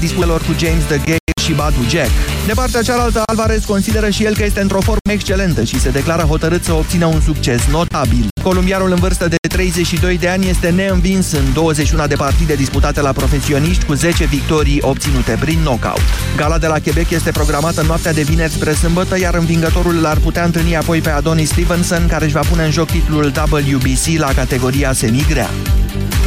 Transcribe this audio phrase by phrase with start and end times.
[0.00, 2.10] disputelor cu James the Gay și Badu Jack.
[2.46, 6.22] De partea cealaltă, Alvarez consideră și el că este într-o formă excelentă și se declară
[6.22, 8.28] hotărât să obțină un succes notabil.
[8.42, 13.12] Columbianul în vârstă de 32 de ani este neînvins în 21 de partide disputate la
[13.12, 16.02] profesioniști cu 10 victorii obținute prin knockout.
[16.36, 20.16] Gala de la Quebec este programată în noaptea de vineri spre sâmbătă, iar învingătorul l-ar
[20.16, 24.32] putea întâlni apoi pe Adonis Stevenson, care își va pune în joc titlul WBC la
[24.34, 25.50] categoria semigrea.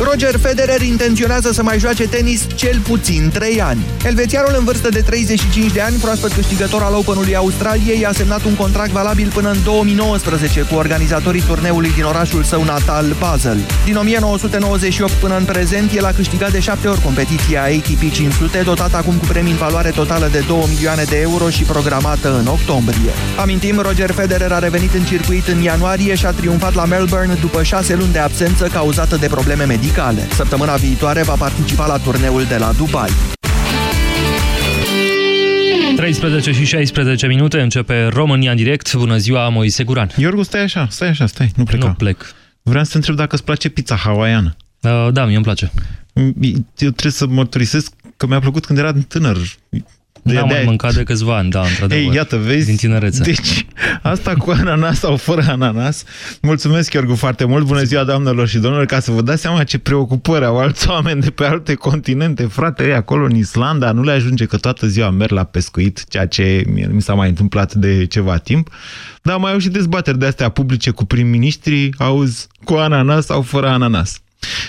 [0.03, 3.85] Roger Federer intenționează să mai joace tenis cel puțin 3 ani.
[4.05, 8.55] Elvețianul în vârstă de 35 de ani, proaspăt câștigător al Openului Australiei, a semnat un
[8.55, 13.57] contract valabil până în 2019 cu organizatorii turneului din orașul său natal, Basel.
[13.85, 18.97] Din 1998 până în prezent, el a câștigat de 7 ori competiția ATP 500, dotată
[18.97, 23.11] acum cu premii în valoare totală de 2 milioane de euro și programată în octombrie.
[23.37, 27.63] Amintim, Roger Federer a revenit în circuit în ianuarie și a triumfat la Melbourne după
[27.63, 29.87] 6 luni de absență cauzată de probleme medicale.
[30.31, 33.09] Săptămâna viitoare va participa la turneul de la Dubai.
[35.95, 38.95] 13 și 16 minute începe România în direct.
[38.95, 40.09] Bună ziua, Moise Guran.
[40.17, 41.87] Iorgu, stai așa, stai așa, stai, nu pleca.
[41.87, 42.35] Nu plec.
[42.61, 44.55] Vreau să te întreb dacă îți place pizza hawaiană.
[44.81, 45.71] Uh, da, mie îmi place.
[46.13, 49.37] Eu trebuie să mărturisesc că mi-a plăcut când eram tânăr.
[50.23, 52.03] N-am mai mâncat de câțiva ani, da, într-adevăr.
[52.03, 52.65] Ei, iată, vezi?
[52.65, 53.23] Din tinerețe.
[53.23, 53.65] Deci,
[54.01, 56.03] asta cu ananas sau fără ananas.
[56.41, 57.65] Mulțumesc, Iorgu, foarte mult.
[57.65, 61.21] Bună ziua, doamnelor și domnilor, ca să vă dați seama ce preocupări au alți oameni
[61.21, 62.45] de pe alte continente.
[62.45, 66.25] Frate, ei, acolo în Islanda nu le ajunge că toată ziua merg la pescuit, ceea
[66.27, 68.69] ce mi s-a mai întâmplat de ceva timp.
[69.21, 73.67] Dar mai au și dezbateri de astea publice cu prim-ministrii, auzi, cu ananas sau fără
[73.67, 74.21] ananas.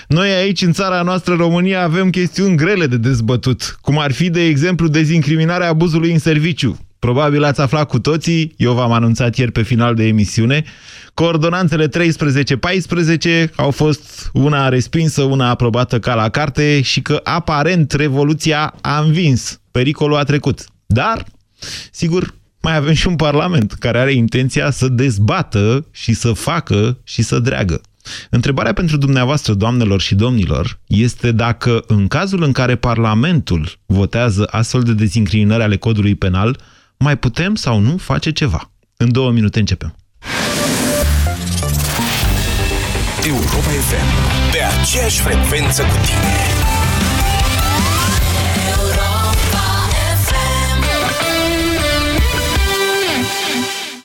[0.07, 4.45] Noi aici, în țara noastră, România, avem chestiuni grele de dezbătut, cum ar fi, de
[4.45, 6.79] exemplu, dezincriminarea abuzului în serviciu.
[6.99, 10.63] Probabil ați aflat cu toții, eu v-am anunțat ieri pe final de emisiune,
[11.13, 18.73] coordonanțele 13-14 au fost una respinsă, una aprobată ca la carte și că aparent revoluția
[18.81, 20.65] a învins, pericolul a trecut.
[20.85, 21.25] Dar,
[21.91, 27.21] sigur, mai avem și un parlament care are intenția să dezbată și să facă și
[27.21, 27.81] să dreagă.
[28.29, 34.81] Întrebarea pentru dumneavoastră, doamnelor și domnilor, este dacă în cazul în care Parlamentul votează astfel
[34.81, 36.57] de dezincriminări ale codului penal,
[36.97, 38.71] mai putem sau nu face ceva.
[38.97, 39.95] În două minute începem.
[43.25, 44.51] Europa FM.
[44.51, 46.60] Pe aceeași frecvență cu tine.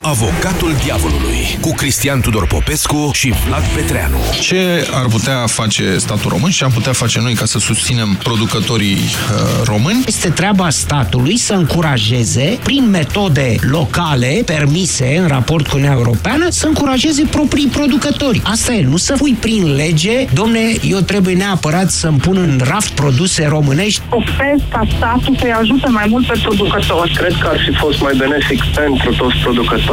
[0.07, 4.17] Avocatul Diavolului cu Cristian Tudor Popescu și Vlad Petreanu.
[4.41, 8.95] Ce ar putea face statul român și am putea face noi ca să susținem producătorii
[8.95, 10.03] uh, români?
[10.05, 16.67] Este treaba statului să încurajeze, prin metode locale permise în raport cu Uniunea Europeană, să
[16.67, 18.41] încurajeze proprii producători.
[18.43, 22.89] Asta e, nu să pui prin lege, domne, eu trebuie neapărat să-mi pun în raft
[22.89, 24.01] produse românești.
[24.09, 27.13] Ofer ca statul să-i ajute mai mult pe producători.
[27.13, 29.35] Cred că ar fi fost mai benefic pentru toți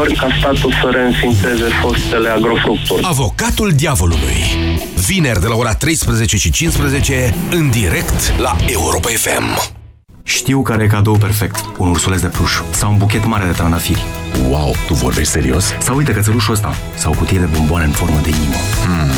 [0.05, 3.03] producătorii ca statul să reînființeze fostele agrofructuri.
[3.03, 4.43] Avocatul Diavolului.
[5.07, 9.73] Vineri de la ora 13 și 15 în direct la Europa FM.
[10.23, 11.65] Știu care e cadou perfect.
[11.79, 14.05] Un ursuleț de pluș sau un buchet mare de trandafiri.
[14.49, 15.75] Wow, tu vorbești serios?
[15.81, 18.57] Sau uite cățelușul ăsta sau o cutie de bomboane în formă de inimă.
[18.85, 19.11] Hmm,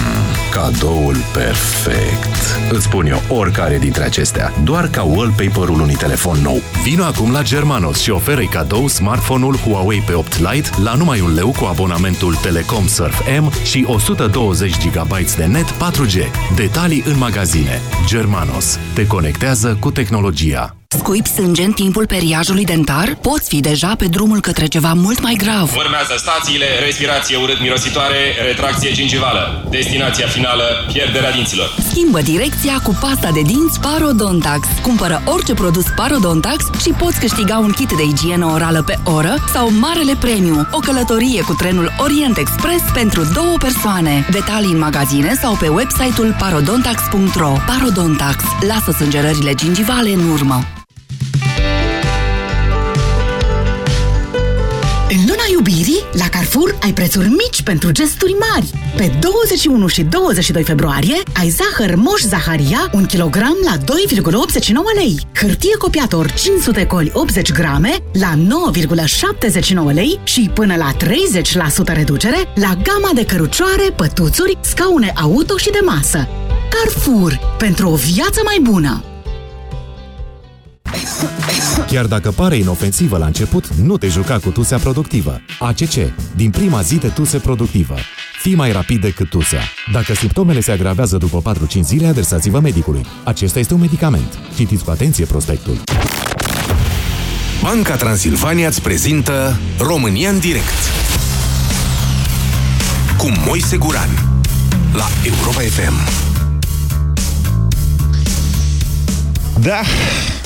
[0.57, 2.37] cadoul perfect.
[2.71, 6.63] Îți spun eu oricare dintre acestea, doar ca wallpaper-ul unui telefon nou.
[6.83, 11.55] Vino acum la Germanos și oferă-i cadou smartphone-ul Huawei P8 Lite la numai un leu
[11.59, 16.17] cu abonamentul Telecom Surf M și 120 GB de net 4G.
[16.55, 17.81] Detalii în magazine.
[18.07, 18.79] Germanos.
[18.95, 20.86] Te conectează cu tehnologia.
[20.99, 23.17] Scuipi sânge în timpul periajului dentar?
[23.21, 25.75] Poți fi deja pe drumul către ceva mult mai grav.
[25.77, 29.67] Urmează stațiile, respirație urât-mirositoare, retracție gingivală.
[29.71, 31.75] Destinația finală, pierderea dinților.
[31.91, 34.67] Schimbă direcția cu pasta de dinți Parodontax.
[34.83, 39.71] Cumpără orice produs Parodontax și poți câștiga un kit de igienă orală pe oră sau
[39.73, 44.27] Marele Premiu, o călătorie cu trenul Orient Express pentru două persoane.
[44.31, 48.37] Detalii în magazine sau pe website-ul parodontax.ro Parodontax.
[48.67, 50.61] Lasă sângerările gingivale în urmă.
[55.11, 58.71] În luna iubirii, la Carrefour ai prețuri mici pentru gesturi mari.
[58.97, 63.85] Pe 21 și 22 februarie ai zahăr Moș Zaharia 1 kg la 2,89
[64.95, 65.21] lei.
[65.35, 68.35] Hârtie copiator 500 coli 80 grame la
[69.91, 75.71] 9,79 lei și până la 30% reducere la gama de cărucioare, pătuțuri, scaune auto și
[75.71, 76.29] de masă.
[76.71, 77.41] Carrefour.
[77.59, 79.16] Pentru o viață mai bună!
[81.87, 85.41] Chiar dacă pare inofensivă la început, nu te juca cu tusea productivă.
[85.59, 85.95] ACC.
[86.37, 87.95] Din prima zi de tuse productivă.
[88.43, 89.61] Fii mai rapid decât tusea.
[89.93, 93.05] Dacă simptomele se agravează după 4-5 zile, adresați-vă medicului.
[93.25, 94.39] Acesta este un medicament.
[94.57, 95.77] Citiți cu atenție prospectul.
[97.63, 100.79] Banca Transilvania îți prezintă România în direct
[103.17, 104.09] cu Moise Guran
[104.93, 106.36] la Europa FM.
[109.63, 109.81] Da,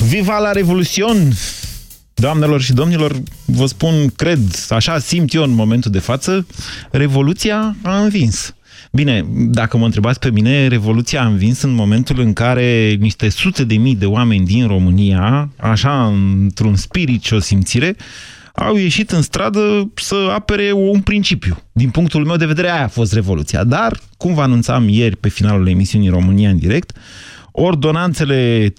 [0.07, 1.31] viva la revoluțion!
[2.13, 6.47] Doamnelor și domnilor, vă spun, cred, așa simt eu în momentul de față,
[6.91, 8.55] revoluția a învins.
[8.91, 13.63] Bine, dacă mă întrebați pe mine, Revoluția a învins în momentul în care niște sute
[13.63, 17.95] de mii de oameni din România, așa într-un spirit și o simțire,
[18.55, 21.57] au ieșit în stradă să apere un principiu.
[21.71, 23.63] Din punctul meu de vedere, aia a fost Revoluția.
[23.63, 26.91] Dar, cum vă anunțam ieri pe finalul emisiunii România în direct,
[27.51, 28.73] ordonanțele 13-14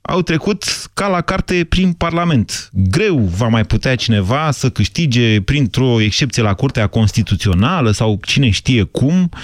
[0.00, 0.64] au trecut
[0.94, 2.70] ca la carte prin Parlament.
[2.72, 8.82] Greu va mai putea cineva să câștige printr-o excepție la Curtea Constituțională sau cine știe
[8.82, 9.38] cum Uh,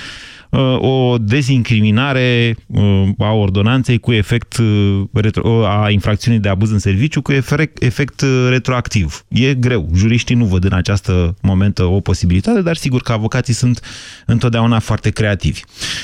[0.78, 7.32] o dezincriminare uh, a ordonanței cu efect uh, a infracțiunii de abuz în serviciu cu
[7.78, 9.24] efect retroactiv.
[9.28, 9.88] E greu.
[9.94, 13.80] Juriștii nu văd în această momentă o posibilitate, dar sigur că avocații sunt
[14.26, 15.60] întotdeauna foarte creativi.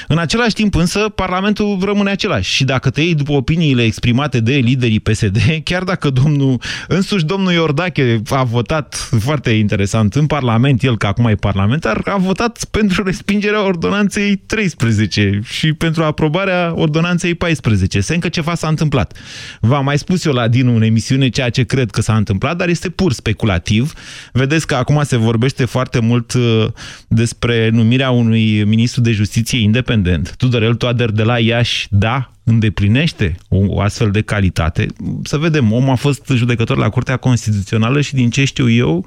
[0.09, 4.53] În același timp însă, Parlamentul rămâne același și dacă te iei după opiniile exprimate de
[4.53, 10.97] liderii PSD, chiar dacă domnul, însuși domnul Iordache a votat foarte interesant în Parlament, el
[10.97, 18.01] că acum e parlamentar, a votat pentru respingerea ordonanței 13 și pentru aprobarea ordonanței 14.
[18.01, 19.17] Se încă ceva s-a întâmplat.
[19.61, 22.69] V-am mai spus eu la din în emisiune ceea ce cred că s-a întâmplat, dar
[22.69, 23.93] este pur speculativ.
[24.33, 26.67] Vedeți că acum se vorbește foarte mult uh,
[27.09, 30.35] despre numirea unui ministru de justiție independent.
[30.37, 34.87] Tudorel Toader de la Iași, da, îndeplinește o astfel de calitate.
[35.23, 39.07] Să vedem, omul a fost judecător la Curtea Constituțională și din ce știu eu,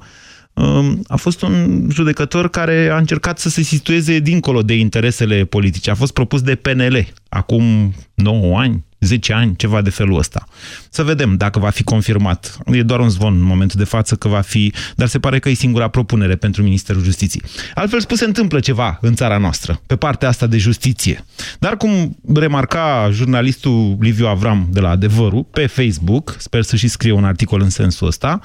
[1.06, 5.90] a fost un judecător care a încercat să se situeze dincolo de interesele politice.
[5.90, 10.44] A fost propus de PNL acum 9 ani, 10 ani, ceva de felul ăsta.
[10.90, 12.58] Să vedem dacă va fi confirmat.
[12.66, 15.48] E doar un zvon în momentul de față că va fi, dar se pare că
[15.48, 17.42] e singura propunere pentru Ministerul Justiției.
[17.74, 21.24] Altfel spus, se întâmplă ceva în țara noastră, pe partea asta de justiție.
[21.58, 27.12] Dar cum remarca jurnalistul Liviu Avram de la Adevărul pe Facebook, sper să și scrie
[27.12, 28.40] un articol în sensul ăsta,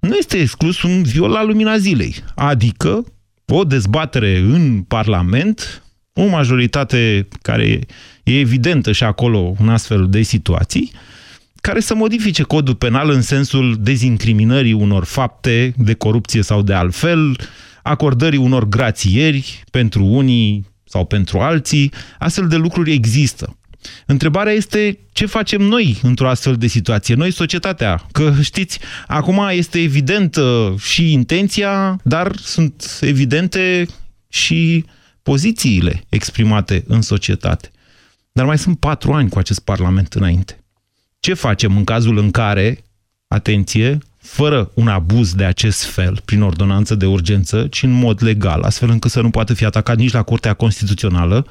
[0.00, 2.14] nu este exclus un viol la lumina zilei.
[2.34, 3.04] Adică
[3.46, 5.82] o dezbatere în Parlament,
[6.12, 7.80] o majoritate care
[8.24, 10.92] e evidentă și acolo în astfel de situații,
[11.60, 17.36] care să modifice codul penal în sensul dezincriminării unor fapte de corupție sau de altfel,
[17.82, 23.56] acordării unor grațieri pentru unii sau pentru alții, astfel de lucruri există.
[24.06, 29.80] Întrebarea este ce facem noi într-o astfel de situație, noi societatea, că știți, acum este
[29.80, 33.86] evidentă și intenția, dar sunt evidente
[34.28, 34.84] și
[35.22, 37.70] pozițiile exprimate în societate.
[38.36, 40.64] Dar mai sunt patru ani cu acest Parlament înainte.
[41.20, 42.84] Ce facem în cazul în care,
[43.28, 48.62] atenție, fără un abuz de acest fel, prin ordonanță de urgență, ci în mod legal,
[48.62, 51.46] astfel încât să nu poată fi atacat nici la Curtea Constituțională,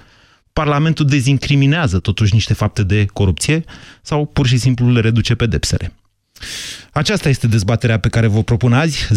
[0.54, 3.64] Parlamentul dezincriminează totuși niște fapte de corupție
[4.02, 5.94] sau pur și simplu le reduce pedepsele.
[6.92, 9.08] Aceasta este dezbaterea pe care vă propun azi.
[9.08, 9.10] 0372069599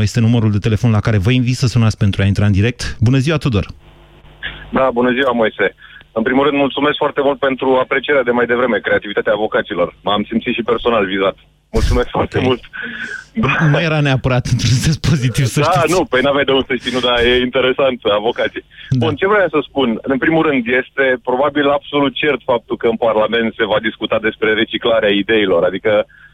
[0.00, 2.96] este numărul de telefon la care vă invit să sunați pentru a intra în direct.
[3.00, 3.74] Bună ziua, Tudor!
[4.70, 5.74] Da, bună ziua, Moise!
[6.12, 9.94] În primul rând, mulțumesc foarte mult pentru aprecierea de mai devreme, creativitatea avocaților.
[10.02, 11.36] M-am simțit și personal vizat.
[11.70, 12.60] Mulțumesc foarte mult.
[13.72, 15.92] Nu era neapărat într-un sens pozitiv, să da, știți.
[15.94, 18.64] nu, păi n-aveai de unde să știi, nu, dar e interesant, avocații.
[18.90, 19.04] Da.
[19.04, 19.98] Bun, ce vreau să spun?
[20.02, 24.52] În primul rând, este probabil absolut cert faptul că în Parlament se va discuta despre
[24.52, 26.27] reciclarea ideilor, adică uh,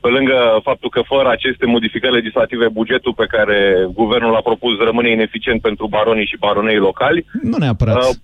[0.00, 5.10] pe lângă faptul că fără aceste modificări legislative, bugetul pe care guvernul l-a propus rămâne
[5.10, 7.26] ineficient pentru baronii și baronei locali.
[7.42, 7.96] Nu neapărat.
[7.96, 8.16] Uh,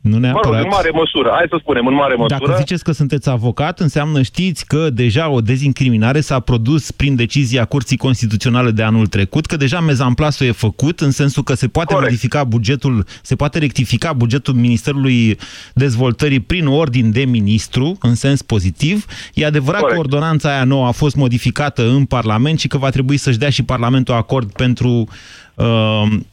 [0.00, 0.50] nu neapărat.
[0.50, 1.30] Mă rog, în mare măsură.
[1.34, 2.46] Hai să spunem, în mare măsură.
[2.46, 7.64] Dacă ziceți că sunteți avocat, înseamnă știți că deja o dezincriminare s-a produs prin decizia
[7.64, 11.92] Curții Constituționale de anul trecut, că deja mezamplasul e făcut, în sensul că se poate
[11.92, 12.10] Corect.
[12.10, 15.38] modifica bugetul, se poate rectifica bugetul Ministerului
[15.74, 19.04] Dezvoltării prin ordin de ministru, în sens pozitiv.
[19.34, 20.00] E adevărat Corect.
[20.00, 23.50] că ordonanța aia nouă a fost modificată în Parlament și că va trebui să-și dea
[23.50, 25.08] și Parlamentul acord pentru
[25.54, 25.66] uh,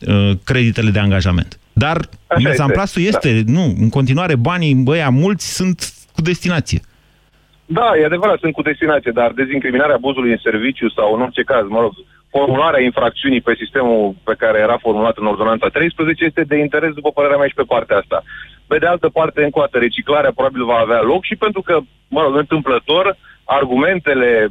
[0.07, 1.57] uh, creditele de angajament.
[1.73, 1.97] Dar
[2.43, 3.51] mezamplasul este, este da.
[3.51, 6.79] nu, în continuare banii băia mulți sunt cu destinație.
[7.65, 11.65] Da, e adevărat, sunt cu destinație, dar dezincriminarea abuzului în serviciu sau în orice caz,
[11.67, 11.93] mă rog,
[12.29, 17.11] formularea infracțiunii pe sistemul pe care era formulat în ordonanța 13 este de interes, după
[17.11, 18.23] părerea mea, și pe partea asta.
[18.67, 21.75] Pe de altă parte, încă o dată, reciclarea probabil va avea loc și pentru că,
[22.07, 24.47] mă rog, întâmplător, argumentele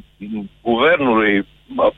[0.61, 1.47] guvernului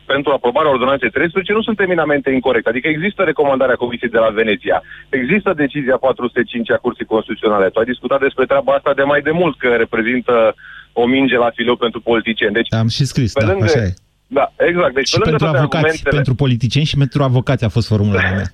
[0.07, 2.69] pentru aprobarea ordonanței 13 nu sunt eminamente incorrecte.
[2.69, 7.69] Adică există recomandarea Comisiei de la Veneția, există decizia 405 a Curții Constituționale.
[7.69, 10.55] Tu ai discutat despre treaba asta de mai de mult, că reprezintă
[10.93, 12.55] o minge la fileu pentru politicieni.
[12.55, 13.95] Deci, Am și scris, pe da, lângă, așa e.
[14.27, 14.95] Da, exact.
[14.95, 16.17] Deci, Și pe lângă pentru toate avocați, argumentele...
[16.19, 18.49] pentru politicieni și pentru avocați a fost formularea mea.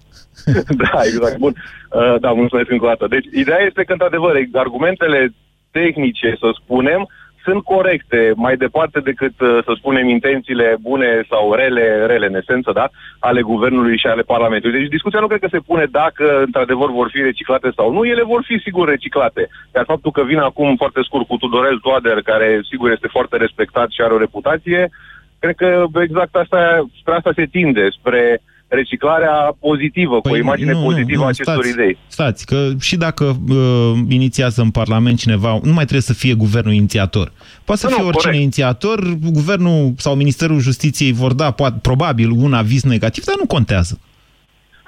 [0.85, 1.37] da, exact.
[1.39, 1.55] Bun.
[1.91, 3.07] Uh, da, mulțumesc încă o dată.
[3.09, 5.35] Deci, ideea este că, într-adevăr, argumentele
[5.71, 7.09] tehnice, să spunem,
[7.45, 12.71] sunt corecte, mai departe decât, uh, să spunem, intențiile bune sau rele, rele în esență,
[12.73, 14.79] da, ale guvernului și ale Parlamentului.
[14.79, 18.05] Deci discuția nu cred că se pune dacă, într-adevăr, vor fi reciclate sau nu.
[18.05, 19.49] Ele vor fi, sigur, reciclate.
[19.75, 23.91] Iar faptul că vin acum, foarte scurt, cu Tudorel Toader, care, sigur, este foarte respectat
[23.91, 24.91] și are o reputație,
[25.39, 30.73] cred că exact asta, spre asta se tinde, spre reciclarea pozitivă, păi cu o imagine
[30.73, 31.99] nu, pozitivă a acestor stați, idei.
[32.07, 36.73] Stați, că și dacă uh, inițiază în Parlament cineva, nu mai trebuie să fie guvernul
[36.73, 37.33] inițiator.
[37.65, 38.43] Poate să Nu, fie nu, oricine corect.
[38.43, 38.99] inițiator,
[39.33, 44.01] guvernul sau Ministerul Justiției vor da, poate, probabil, un aviz negativ, dar nu contează.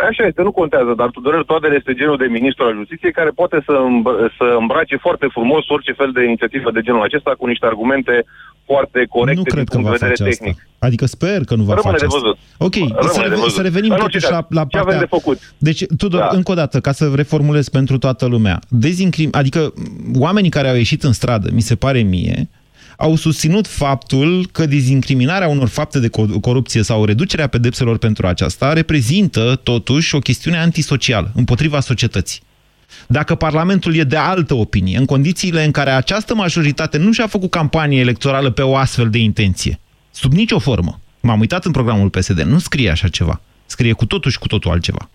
[0.09, 3.63] Așa este, nu contează, dar Tudorel Toader este genul de ministru al justiției care poate
[3.67, 7.67] să, îmb- să îmbrace foarte frumos orice fel de inițiativă de genul acesta cu niște
[7.67, 8.25] argumente
[8.65, 10.57] foarte corecte nu din cred că punct va de vedere face tehnic.
[10.59, 10.69] asta.
[10.79, 12.19] Adică sper că nu va Rămâne face de asta.
[12.21, 12.39] văzut.
[12.59, 13.53] Ok, Rămâne să, de reve- văzut.
[13.53, 15.01] să revenim În orice totuși la, caz, la ce avem partea...
[15.01, 15.55] de făcut?
[15.59, 16.29] Deci, Tudor, Da.
[16.33, 19.29] încă o dată, ca să reformulez pentru toată lumea, dezincrim...
[19.33, 19.73] adică
[20.19, 22.49] oamenii care au ieșit în stradă, mi se pare mie,
[22.97, 28.73] au susținut faptul că dezincriminarea unor fapte de co- corupție sau reducerea pedepselor pentru aceasta
[28.73, 32.41] reprezintă, totuși, o chestiune antisocială, împotriva societății.
[33.07, 37.51] Dacă Parlamentul e de altă opinie, în condițiile în care această majoritate nu și-a făcut
[37.51, 39.79] campanie electorală pe o astfel de intenție,
[40.11, 44.31] sub nicio formă, m-am uitat în programul PSD, nu scrie așa ceva, scrie cu totul
[44.31, 45.09] și cu totul altceva.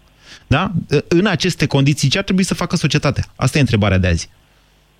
[0.47, 0.71] Da?
[1.07, 3.23] În aceste condiții, ce ar trebui să facă societatea?
[3.35, 4.29] Asta e întrebarea de azi.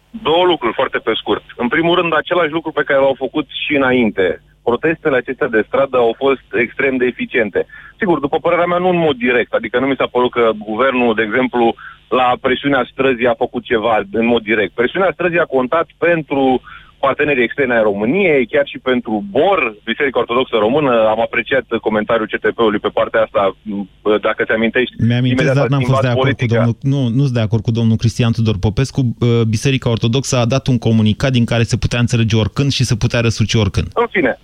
[0.10, 1.43] Două lucruri foarte pe scurt.
[1.55, 4.41] În primul rând, același lucru pe care l-au făcut și înainte.
[4.63, 7.65] Protestele acestea de stradă au fost extrem de eficiente.
[8.00, 9.53] Sigur, după părerea mea, nu în mod direct.
[9.53, 11.75] Adică nu mi s-a părut că guvernul, de exemplu,
[12.10, 14.74] la presiunea străzii a făcut ceva în mod direct.
[14.74, 16.62] Presiunea străzii a contat pentru
[17.00, 21.08] partenerii externe ai României, chiar și pentru BOR, Biserica Ortodoxă Română.
[21.08, 23.90] Am apreciat comentariul CTP-ului pe partea asta, m,
[24.22, 24.96] dacă te amintești.
[24.98, 26.64] Mi-amintesc, imediat dar a n-am fost schimbat de acord politica.
[26.64, 27.08] cu domnul...
[27.10, 29.02] Nu, nu sunt de acord cu domnul Cristian Tudor Popescu.
[29.20, 32.96] Uh, Biserica Ortodoxă a dat un comunicat din care se putea înțelege oricând și se
[32.96, 33.88] putea răsuci oricând.
[33.94, 34.40] În fine,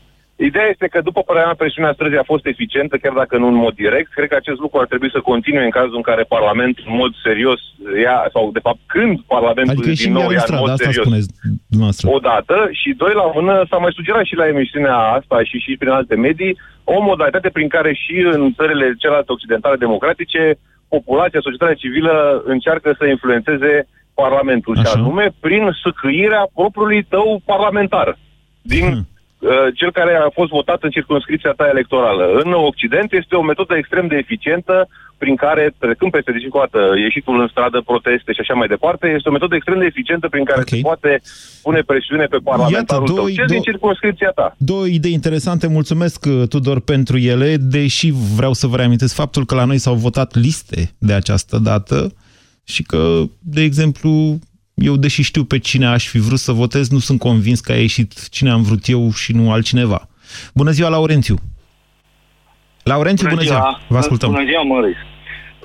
[0.50, 3.60] ideea este că după părerea mea presiunea străzii a fost eficientă, chiar dacă nu în
[3.66, 4.10] mod direct.
[4.14, 7.12] Cred că acest lucru ar trebui să continue în cazul în care Parlamentul în mod
[7.28, 7.60] serios
[8.06, 10.62] ia, sau de fapt când Parlamentul Adică din ieșim nou iar în ia în stradă,
[10.64, 11.06] mod asta serios.
[11.06, 11.30] spuneți
[11.72, 12.06] dumneavoastră.
[12.18, 15.92] Odată și doi la mână s-a mai sugerat și la emisiunea asta și și prin
[16.00, 20.42] alte medii o modalitate prin care și în țările celelalte occidentale democratice
[20.88, 25.00] populația, societatea civilă încearcă să influențeze Parlamentul și Așa.
[25.00, 28.18] anume prin săcâirea propriului tău parlamentar
[28.62, 29.08] din Hmm.
[29.44, 32.26] Uh, cel care a fost votat în circunscripția ta electorală.
[32.44, 36.64] În Occident este o metodă extrem de eficientă prin care, trecând peste, deci încă o
[36.66, 40.28] dată, ieșitul în stradă, proteste și așa mai departe, este o metodă extrem de eficientă
[40.30, 41.22] prin care se poate
[41.62, 43.16] pune presiune pe parlamentarul Iată, tău.
[43.16, 44.56] două- Ce din două- circunscripția ta?
[44.58, 49.56] Două idei interesante, mulțumesc uh, Tudor pentru ele, deși vreau să vă reamintesc faptul că
[49.56, 52.14] la noi s-au votat liste de această dată
[52.64, 54.40] și că, de exemplu,
[54.74, 57.76] eu, deși știu pe cine aș fi vrut să votez, nu sunt convins că a
[57.76, 60.08] ieșit cine am vrut eu și nu altcineva.
[60.54, 61.36] Bună ziua, Laurențiu!
[62.84, 63.80] Laurențiu, bună, ziua!
[63.88, 64.30] Vă ascultăm!
[64.32, 64.96] Bună ziua, Măris.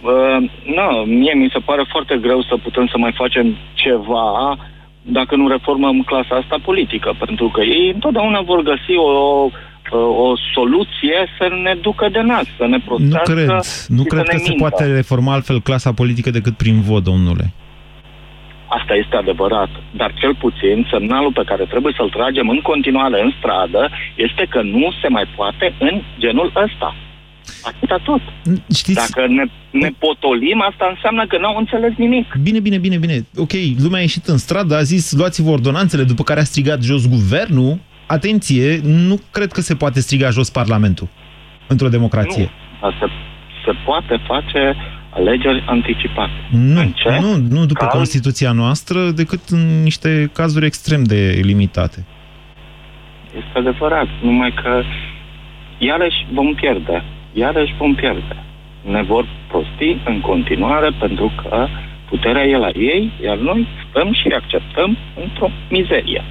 [0.02, 4.58] Uh, nu, mie mi se pare foarte greu să putem să mai facem ceva
[5.02, 9.10] dacă nu reformăm clasa asta politică, pentru că ei întotdeauna vor găsi o,
[9.90, 13.48] o, o soluție să ne ducă de nas, să ne Nu prostească cred,
[13.88, 14.68] nu și cred să că ne se mintă.
[14.68, 17.52] poate reforma altfel clasa politică decât prin vot, domnule.
[18.68, 23.32] Asta este adevărat, dar cel puțin semnalul pe care trebuie să-l tragem în continuare în
[23.38, 26.94] stradă este că nu se mai poate în genul ăsta.
[27.62, 28.20] Atâta tot.
[28.74, 28.94] Știți...
[29.06, 32.36] Dacă ne, ne potolim, asta înseamnă că n-au înțeles nimic.
[32.42, 33.26] Bine, bine, bine, bine.
[33.36, 37.08] Ok, lumea a ieșit în stradă, a zis luați-vă ordonanțele, după care a strigat jos
[37.08, 37.78] guvernul.
[38.06, 41.08] Atenție, nu cred că se poate striga jos Parlamentul
[41.66, 42.50] într-o democrație.
[42.80, 43.06] Dar Se,
[43.64, 44.76] se poate face
[45.10, 46.32] alegeri anticipate.
[46.50, 47.18] Nu, În ce?
[47.20, 47.92] nu, nu după Caz?
[47.92, 52.04] Constituția noastră, decât în niște cazuri extrem de limitate.
[53.36, 54.82] Este adevărat, numai că
[55.78, 57.02] iarăși vom pierde.
[57.32, 58.36] Iarăși vom pierde.
[58.80, 61.66] Ne vor prosti în continuare pentru că
[62.08, 66.24] puterea e la ei, iar noi stăm și acceptăm într-o mizerie.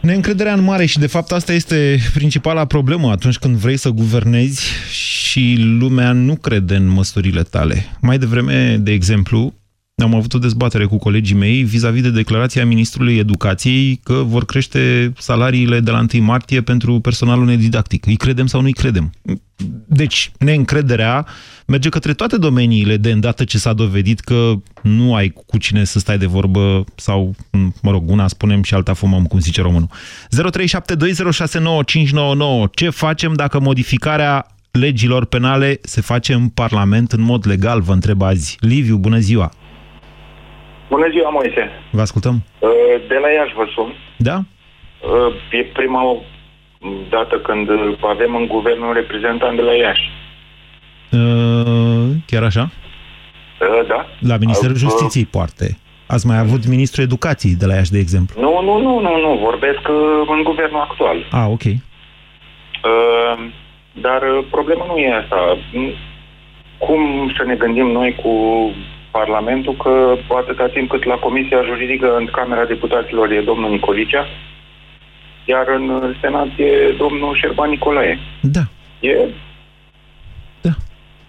[0.00, 4.62] Neîncrederea în mare și de fapt asta este principala problemă atunci când vrei să guvernezi
[4.90, 7.84] și lumea nu crede în măsurile tale.
[8.00, 9.54] Mai devreme, de exemplu,
[10.02, 14.44] am avut o dezbatere cu colegii mei vis-a-vis -vis de declarația Ministrului Educației că vor
[14.44, 18.06] crește salariile de la 1 martie pentru personalul nedidactic.
[18.06, 19.12] Îi credem sau nu îi credem?
[19.86, 21.26] Deci, neîncrederea
[21.66, 24.52] merge către toate domeniile de îndată ce s-a dovedit că
[24.82, 27.34] nu ai cu cine să stai de vorbă sau,
[27.82, 29.88] mă rog, una spunem și alta fumăm, cum zice românul.
[32.68, 32.70] 0372069599.
[32.72, 38.22] Ce facem dacă modificarea legilor penale se face în Parlament în mod legal, vă întreb
[38.22, 38.56] azi.
[38.60, 39.52] Liviu, bună ziua!
[40.88, 41.70] Bună ziua, Moise!
[41.90, 42.44] Vă ascultăm!
[43.08, 43.94] De la Iași vă sun.
[44.16, 44.40] Da?
[45.50, 46.16] E prima
[47.08, 47.68] dată când
[48.00, 50.10] avem în guvern un reprezentant de la Iași.
[52.26, 52.70] Chiar așa?
[53.88, 54.06] Da.
[54.18, 55.78] La Ministerul Justiției, poate.
[56.06, 58.40] Ați mai avut Ministrul Educației de la Iași, de exemplu?
[58.40, 59.38] Nu, nu, nu, nu, nu.
[59.42, 59.88] Vorbesc
[60.28, 61.16] în guvernul actual.
[61.30, 61.62] Ah, ok.
[63.92, 65.58] Dar problema nu e asta.
[66.78, 68.32] Cum să ne gândim noi cu
[69.20, 74.26] Parlamentul că atâta timp cât la Comisia Juridică în Camera Deputaților e domnul Nicolicea,
[75.44, 78.18] iar în Senat e domnul Șerban Nicolae.
[78.40, 78.64] Da.
[79.00, 79.12] E...
[80.60, 80.74] Da.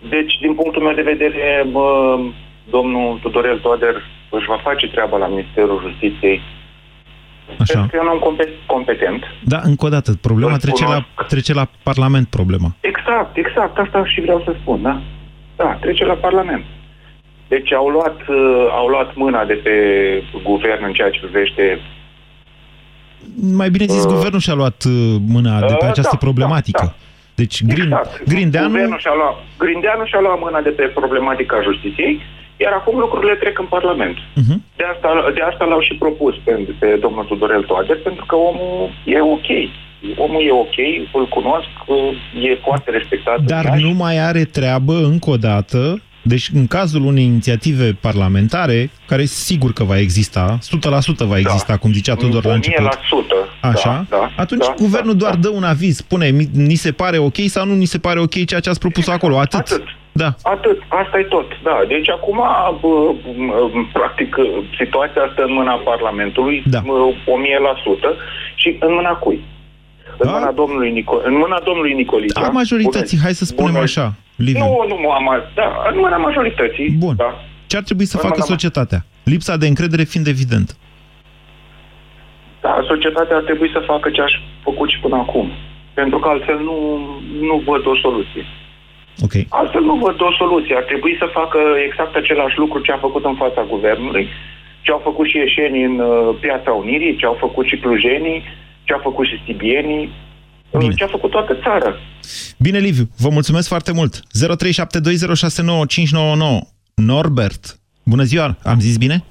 [0.10, 2.20] Deci, din punctul meu de vedere, bă,
[2.70, 3.96] domnul Tudorel Toader
[4.30, 6.42] își va face treaba la Ministerul Justiției
[7.60, 7.74] Așa.
[7.74, 9.24] Pentru că e un om competent.
[9.44, 12.76] Da, încă o dată, problema trece la, trece la Parlament, problema.
[12.80, 15.02] Exact, exact, asta și vreau să spun, da?
[15.56, 16.66] Da, trece la Parlament.
[17.54, 19.74] Deci au luat, uh, au luat mâna de pe
[20.44, 21.80] guvern în ceea ce privește...
[23.62, 26.86] Mai bine zis, uh, guvernul și-a luat uh, mâna de pe această da, problematică.
[26.86, 27.08] Da, da.
[27.36, 28.24] Deci Grin, exact.
[28.32, 28.68] Grindeanu...
[28.68, 32.14] Guvernul și-a luat, Grindeanu și-a luat mâna de pe problematica justiției,
[32.64, 34.18] iar acum lucrurile trec în Parlament.
[34.18, 34.58] Uh-huh.
[34.80, 38.90] De, asta, de asta l-au și propus pe, pe domnul Tudorel Toader, pentru că omul
[39.06, 39.50] e ok.
[40.16, 40.78] Omul e ok,
[41.14, 41.72] îl cunosc,
[42.42, 43.40] e foarte respectat.
[43.42, 49.26] Dar nu mai are treabă, încă o dată, deci, în cazul unei inițiative parlamentare, care
[49.26, 50.58] sigur că va exista,
[51.24, 51.78] 100% va exista, da.
[51.78, 52.86] cum zicea Tudor la început.
[52.88, 52.90] 100%.
[53.62, 54.06] Așa?
[54.10, 55.40] Da, da, Atunci da, guvernul da, doar da.
[55.40, 58.60] dă un aviz, spune, ni se pare ok sau nu ni se pare ok ceea
[58.60, 59.38] ce ați propus acolo.
[59.40, 59.60] Atât.
[59.60, 59.84] Atât.
[60.12, 60.36] Da.
[60.44, 60.78] Atât.
[60.88, 61.48] Asta e tot.
[61.64, 61.76] Da.
[61.88, 62.38] Deci acum,
[62.82, 62.90] bă,
[63.94, 64.36] practic,
[64.80, 66.82] situația asta în mâna Parlamentului, da.
[66.82, 66.86] 1000%,
[68.56, 69.40] și în mâna cui?
[70.18, 70.32] În Da?
[70.38, 72.42] mâna domnului, Nico- în mâna domnului Nicolița.
[72.42, 74.14] A majorității, Bună- hai să spunem bună- așa,
[74.48, 74.64] Liviu.
[74.64, 76.90] Nu, nu, am, da, în mâna majorității.
[76.90, 77.16] Bun.
[77.16, 77.32] Da.
[77.68, 79.00] Ce ar trebui să În facă mâna- societatea?
[79.24, 80.78] Lipsa de încredere fiind evident.
[82.62, 85.52] Da, societatea ar trebui să facă ce aș făcut și până acum.
[85.94, 86.76] Pentru că altfel nu,
[87.42, 88.46] nu văd o soluție.
[89.26, 89.34] Ok.
[89.50, 90.76] Altfel nu văd o soluție.
[90.76, 94.28] Ar trebui să facă exact același lucru ce a făcut în fața guvernului,
[94.82, 98.44] ce au făcut și ieșenii în uh, Piața Unirii, ce au făcut și clujenii,
[98.84, 100.12] ce au făcut și stibienii, uh,
[100.78, 100.94] Bine.
[100.94, 101.96] ce a făcut toată țara.
[102.60, 104.16] Bine, Liviu, vă mulțumesc foarte mult.
[104.16, 104.22] 0372069599.
[106.96, 109.24] Norbert, bună ziua, am zis bine?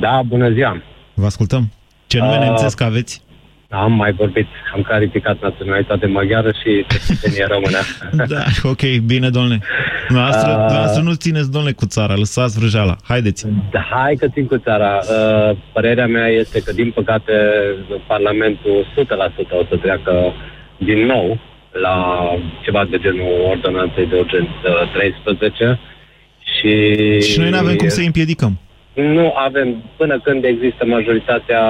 [0.00, 0.82] Da, bună ziua.
[1.14, 1.70] Vă ascultăm.
[2.06, 3.22] Ce nume Uh, nemțesc aveți?
[3.70, 7.78] Am mai vorbit, am clarificat naționalitate maghiară și cetățenie română.
[8.34, 9.60] Da, ok, bine, domnule.
[10.08, 12.96] Noastră, Uh, noastră nu țineți, domnule, cu țara, lăsați vrăjeala.
[13.04, 13.46] Haideți.
[13.70, 14.98] Da, hai că țin cu țara.
[14.98, 17.32] Uh, părerea mea este că, din păcate,
[18.06, 20.32] Parlamentul 100% o să treacă
[20.78, 21.38] din nou
[21.72, 22.18] la
[22.62, 25.78] ceva de genul ordonanței de urgență 13
[26.40, 27.20] și...
[27.20, 28.58] Și noi nu avem cum să îi împiedicăm.
[28.94, 31.62] Nu avem, până când există majoritatea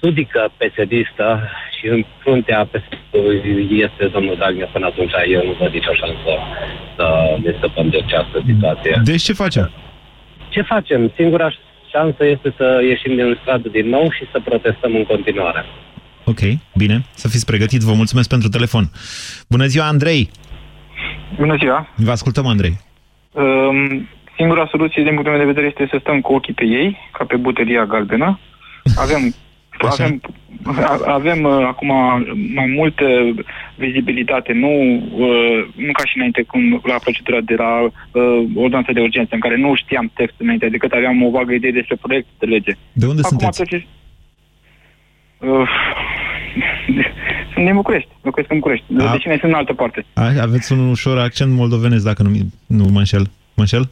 [0.00, 5.92] sudică pesedistă și în fruntea PSD-ului este domnul Dragnea până atunci eu nu văd nicio
[5.92, 6.32] șansă
[6.96, 9.00] să ne stăpăm de această situație.
[9.04, 9.70] Deci ce facem?
[10.48, 11.12] Ce facem?
[11.16, 11.48] Singura
[11.90, 15.64] șansă este să ieșim din stradă din nou și să protestăm în continuare.
[16.28, 16.40] Ok,
[16.76, 17.80] bine, să fiți pregătit.
[17.80, 18.84] Vă mulțumesc pentru telefon.
[19.48, 20.30] Bună ziua, Andrei!
[21.36, 21.88] Bună ziua!
[21.96, 22.74] Vă ascultăm, Andrei.
[23.32, 26.96] Um, singura soluție, din punctul meu de vedere, este să stăm cu ochii pe ei,
[27.12, 28.38] ca pe butelia galbenă.
[28.96, 29.34] Avem,
[29.92, 30.20] avem,
[30.64, 31.88] a- avem uh, acum
[32.54, 33.04] mai multă
[33.76, 34.72] vizibilitate, nu,
[35.24, 37.90] uh, nu ca și înainte cum la procedura de la uh,
[38.54, 41.96] ordonanța de urgență, în care nu știam textul înainte, decât aveam o vagă idee despre
[42.00, 42.72] proiect de lege.
[42.92, 43.58] De unde acum sunteți?
[43.58, 43.86] Tot ce...
[45.40, 45.68] Uh,
[47.52, 48.84] sunt din București, locuiesc în București.
[48.98, 50.04] A- Deci ne sunt în altă parte.
[50.14, 53.20] A, aveți un ușor accent moldovenesc, dacă nu, mi- nu mă înșel.
[53.54, 53.88] Mă înșel?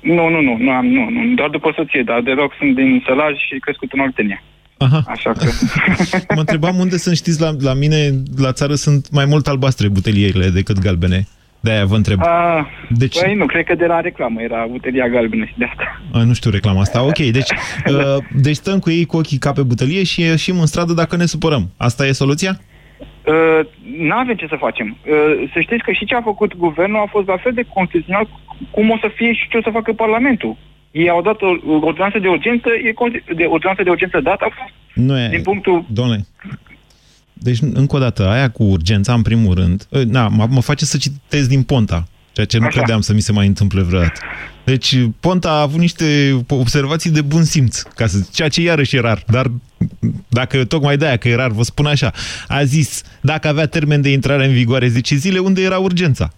[0.00, 3.02] Nu, nu, nu, nu am, nu, nu, doar după soție, dar de loc sunt din
[3.06, 4.42] Sălaj și crescut în Oltenia.
[4.78, 5.02] Aha.
[5.06, 5.44] Așa că...
[6.34, 10.48] Mă întrebam unde sunt, știți, la, la mine, la țară, sunt mai mult albastre butelierile
[10.48, 11.26] decât galbene.
[11.60, 12.20] De-aia vă întreb.
[12.22, 16.00] A, Deci- Păi nu, cred că de la reclamă era butelia galbenă și de asta.
[16.12, 17.02] A, nu știu reclama asta.
[17.02, 17.50] Ok, deci,
[17.92, 21.16] uh, deci stăm cu ei cu ochii ca pe butelie și ieșim în stradă dacă
[21.16, 21.70] ne supărăm.
[21.76, 22.60] Asta e soluția?
[23.26, 23.66] Uh,
[23.98, 24.96] nu avem ce să facem.
[25.06, 28.28] Uh, să știți că și ce a făcut guvernul a fost la fel de constituțional
[28.70, 30.56] cum o să fie și ce o să facă Parlamentul.
[30.90, 34.44] Ei au dat o o ordonanță de urgență, e consi- de ordonanță de urgență dată
[34.44, 35.28] a fost Nu e...
[35.28, 35.84] din punctul...
[35.88, 36.26] Domnule,
[37.42, 40.84] deci, încă o dată, aia cu urgența, în primul rând, ă, na, mă, mă face
[40.84, 42.76] să citesc din Ponta, ceea ce nu Așa.
[42.76, 44.20] credeam să mi se mai întâmple vreodată.
[44.64, 49.00] Deci, Ponta a avut niște observații de bun simț, ca să, ceea ce iarăși e
[49.00, 49.50] rar, dar
[50.28, 52.12] dacă tocmai de aia că e rar, vă spun așa,
[52.48, 56.32] a zis, dacă avea termen de intrare în vigoare 10 zile, unde era urgența?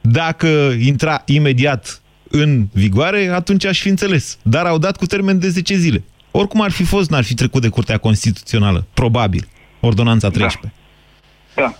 [0.00, 4.38] Dacă intra imediat în vigoare, atunci aș fi înțeles.
[4.42, 6.02] Dar au dat cu termen de 10 zile.
[6.30, 8.86] Oricum ar fi fost, n-ar fi trecut de Curtea Constituțională.
[8.94, 9.48] Probabil.
[9.86, 10.72] Ordonanța 13.
[11.56, 11.74] Da.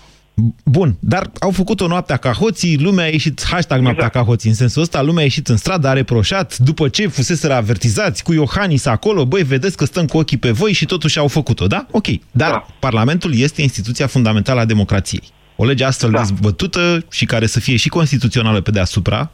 [0.64, 4.25] Bun, dar au făcut-o noaptea ca hoții, lumea a ieșit, hashtag noaptea Exact.
[4.25, 7.53] ca hoții, în sensul ăsta, lumea a ieșit în stradă, a reproșat, după ce fusese
[7.53, 11.29] avertizați cu Iohannis acolo, băi, vedeți că stăm cu ochii pe voi și totuși au
[11.29, 11.87] făcut-o, da?
[11.90, 12.67] Ok, dar Da.
[12.79, 15.23] Parlamentul este instituția fundamentală a democrației.
[15.57, 16.19] O lege astfel Da.
[16.19, 19.31] dezbătută și care să fie și constituțională pe deasupra,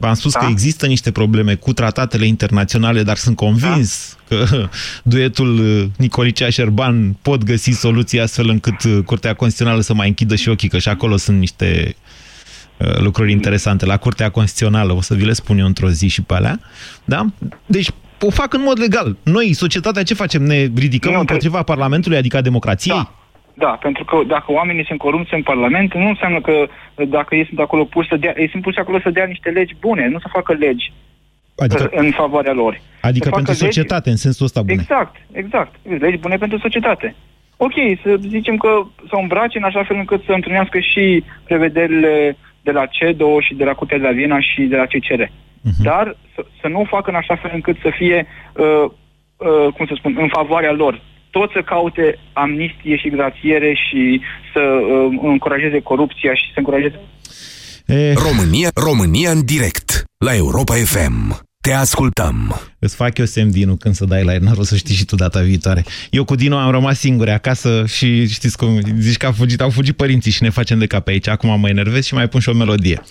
[0.00, 0.38] V-am spus Da.
[0.38, 4.36] că există niște probleme cu tratatele internaționale, dar sunt convins Da.
[4.36, 4.68] că
[5.02, 10.48] duetul uh, Nicolicea-Șerban pot găsi soluții astfel încât uh, Curtea Constituțională să mai închidă și
[10.48, 11.96] ochii, că și acolo sunt niște
[12.76, 13.86] uh, lucruri interesante.
[13.86, 16.60] La Curtea Constituțională, o să vi le spun eu într-o zi și pe alea.
[17.04, 17.26] Da?
[17.66, 19.16] Deci o fac în mod legal.
[19.22, 20.42] Noi, societatea, ce facem?
[20.42, 22.96] Ne ridicăm Nu, împotriva Parlamentului, adică a democrației?
[22.96, 23.17] Da.
[23.58, 26.68] Da, pentru că dacă oamenii sunt corupți în Parlament, nu înseamnă că
[27.08, 29.74] dacă ei sunt acolo puși să dea, ei sunt puși acolo să dea niște legi
[29.80, 30.92] bune, nu să facă legi
[31.56, 32.80] Adică, în favoarea lor.
[33.00, 34.72] adică să facă pentru legi- societate, în sensul ăsta bune.
[34.72, 35.74] Exact, exact.
[35.98, 37.14] Legi bune pentru societate.
[37.56, 38.68] Ok, să zicem că
[39.08, 43.54] să o îmbrace în așa fel încât să întrunească și prevederile de la CEDO și
[43.54, 45.22] de la Curtea de la Viena și de la CCR.
[45.60, 45.82] Mhm.
[45.82, 48.90] Dar să, să nu o facă în așa fel încât să fie, uh,
[49.36, 51.00] uh, cum să spun, în favoarea lor.
[51.30, 54.20] Toți să caute amnistie și grațiere și
[54.52, 57.00] să uh, încurajeze corupția și să încurajeze
[57.88, 61.47] E, România, România în direct la Europa FM.
[61.60, 62.60] Te ascultăm.
[62.78, 65.14] Îți fac eu semn, Dinu, când să dai la el, o să știi și tu
[65.14, 65.84] data viitoare.
[66.10, 69.70] Eu cu Dinu am rămas singuri acasă și știți cum, zici că au fugit, au
[69.70, 71.28] fugit părinții și ne facem de cap aici.
[71.28, 73.02] Acum mă enervez și mai pun și o melodie.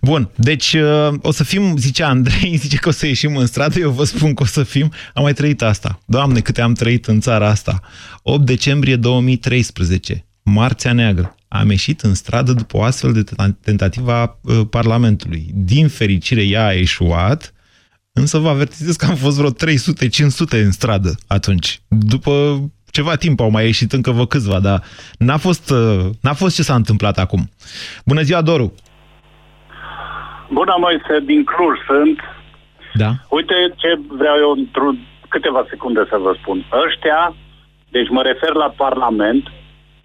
[0.00, 3.78] Bun, deci uh, o să fim, zicea Andrei, zice că o să ieșim în stradă,
[3.78, 4.92] eu vă spun că o să fim.
[5.14, 6.00] Am mai trăit asta.
[6.06, 7.80] Doamne, câte am trăit în țara asta.
[8.22, 11.34] 8 decembrie 2013, Marțea Neagră.
[11.48, 13.24] Am ieșit în stradă după o astfel de
[13.60, 15.50] tentativă a uh, Parlamentului.
[15.54, 17.54] Din fericire, ea a eșuat,
[18.20, 21.80] Însă vă avertizez că am fost vreo 300-500 în stradă atunci.
[21.88, 22.32] După
[22.90, 24.82] ceva timp au mai ieșit încă vă câțiva, dar
[25.18, 27.42] n-a fost, uh, n-a fost ce s-a întâmplat acum.
[28.04, 28.74] Bună ziua, Doru!
[30.52, 32.18] Bună, Moise, din Cluj sunt.
[33.02, 33.10] Da?
[33.28, 34.80] Uite ce vreau eu într
[35.28, 36.58] câteva secunde să vă spun.
[36.86, 37.34] Ăștia,
[37.88, 39.44] deci mă refer la Parlament,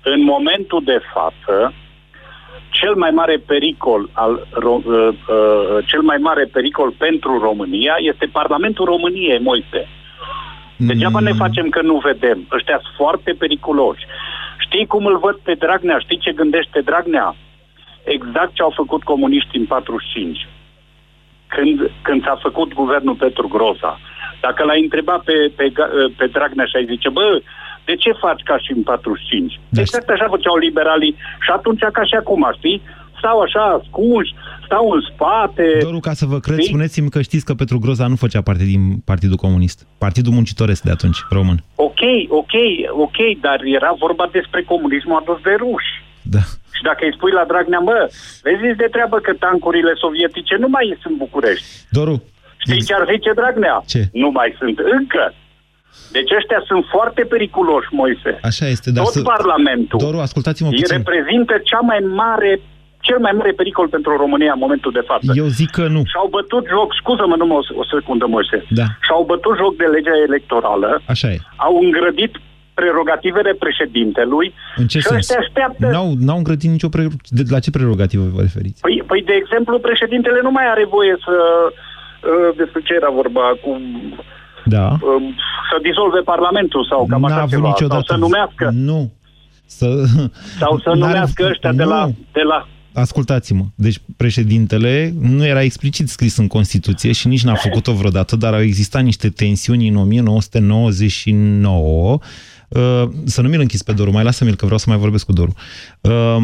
[0.03, 1.73] în momentul de față,
[2.85, 8.25] cel mai mare pericol al ro- uh, uh, cel mai mare pericol pentru România este
[8.39, 9.81] Parlamentul României, Moise.
[10.77, 12.47] Degeaba ne facem că nu vedem.
[12.51, 14.05] Ăștia sunt foarte periculoși.
[14.65, 15.97] Știi cum îl văd pe Dragnea?
[15.99, 17.35] Știi ce gândește Dragnea?
[18.03, 20.47] Exact ce au făcut comuniștii în 45.
[21.47, 23.99] Când, când s-a făcut guvernul Petru Groza.
[24.41, 25.71] Dacă l-ai întrebat pe, pe,
[26.17, 27.41] pe Dragnea și ai zice, bă,
[27.85, 29.59] de ce faci ca și în 45?
[29.83, 32.81] Exact așa făceau liberalii și atunci ca și acum, știi?
[33.17, 34.33] Stau așa ascunși,
[34.65, 35.77] stau în spate.
[35.81, 36.67] Doru, ca să vă cred, Știi?
[36.73, 39.87] spuneți-mi că știți că Petru Groza nu făcea parte din Partidul Comunist.
[39.97, 41.59] Partidul Muncitoresc de atunci, român.
[41.75, 42.55] Ok, ok,
[43.05, 45.91] ok, dar era vorba despre comunismul adus de ruși.
[46.21, 46.39] Da.
[46.75, 47.97] Și dacă îi spui la Dragnea, mă,
[48.43, 51.65] vezi de treabă că tancurile sovietice nu mai sunt în București.
[51.89, 52.23] Doru,
[52.57, 53.83] Știi ce ar zice Dragnea?
[53.93, 54.01] Ce?
[54.23, 55.33] Nu mai sunt încă.
[56.17, 58.31] Deci ăștia sunt foarte periculoși, Moise.
[58.49, 59.21] Așa este, dar Tot să...
[59.21, 60.95] Parlamentul Doru, ascultați-mă îi puțin.
[60.97, 62.51] reprezintă cea mai mare,
[63.07, 65.31] cel mai mare pericol pentru România în momentul de față.
[65.41, 66.01] Eu zic că nu.
[66.11, 68.57] Și-au bătut joc, scuză-mă numai o, o secundă, Moise.
[68.79, 68.85] Da.
[69.05, 71.37] Și-au bătut joc de legea electorală, Așa e.
[71.67, 72.33] au îngrădit
[72.79, 75.19] prerogativele președintelui În ce și sens?
[75.19, 75.85] ăștia așteaptă.
[75.95, 76.89] N-au, n-au îngrădit nicio...
[76.89, 77.03] Pre...
[77.37, 78.81] De, la ce prerogativă vă referiți?
[78.81, 81.35] Păi, păi, de exemplu, președintele nu mai are voie să...
[81.71, 83.79] uh, Despre ce era vorba acum?
[84.67, 84.87] Da.
[85.65, 87.67] Um, Să dizolve Parlamentul sau cam N-a așa avut ceva.
[87.67, 88.03] niciodată.
[88.07, 88.69] Sau să numească.
[88.73, 89.11] Nu.
[89.65, 90.03] Să...
[90.59, 92.15] Sau să N-are- numească ăștia de la, Nu.
[92.31, 92.67] de la...
[92.93, 98.53] Ascultați-mă, deci președintele nu era explicit scris în Constituție și nici n-a făcut-o vreodată, dar
[98.53, 102.19] au existat niște tensiuni în 1999.
[102.69, 105.33] Uh, Să nu mi-l închis pe Doru, mai lasă-mi că vreau să mai vorbesc cu
[105.33, 105.53] Doru.
[106.01, 106.37] Uh,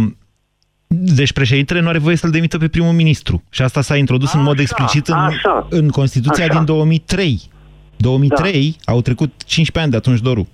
[0.88, 3.44] Deci președintele nu are voie să-l demită pe primul ministru.
[3.50, 5.68] Și asta s-a introdus în mod explicit în, așa.
[5.70, 6.54] în Constituția Așa.
[6.54, 7.42] din 2003.
[8.02, 10.48] 2003 au trecut 15 ani de atunci, Doru.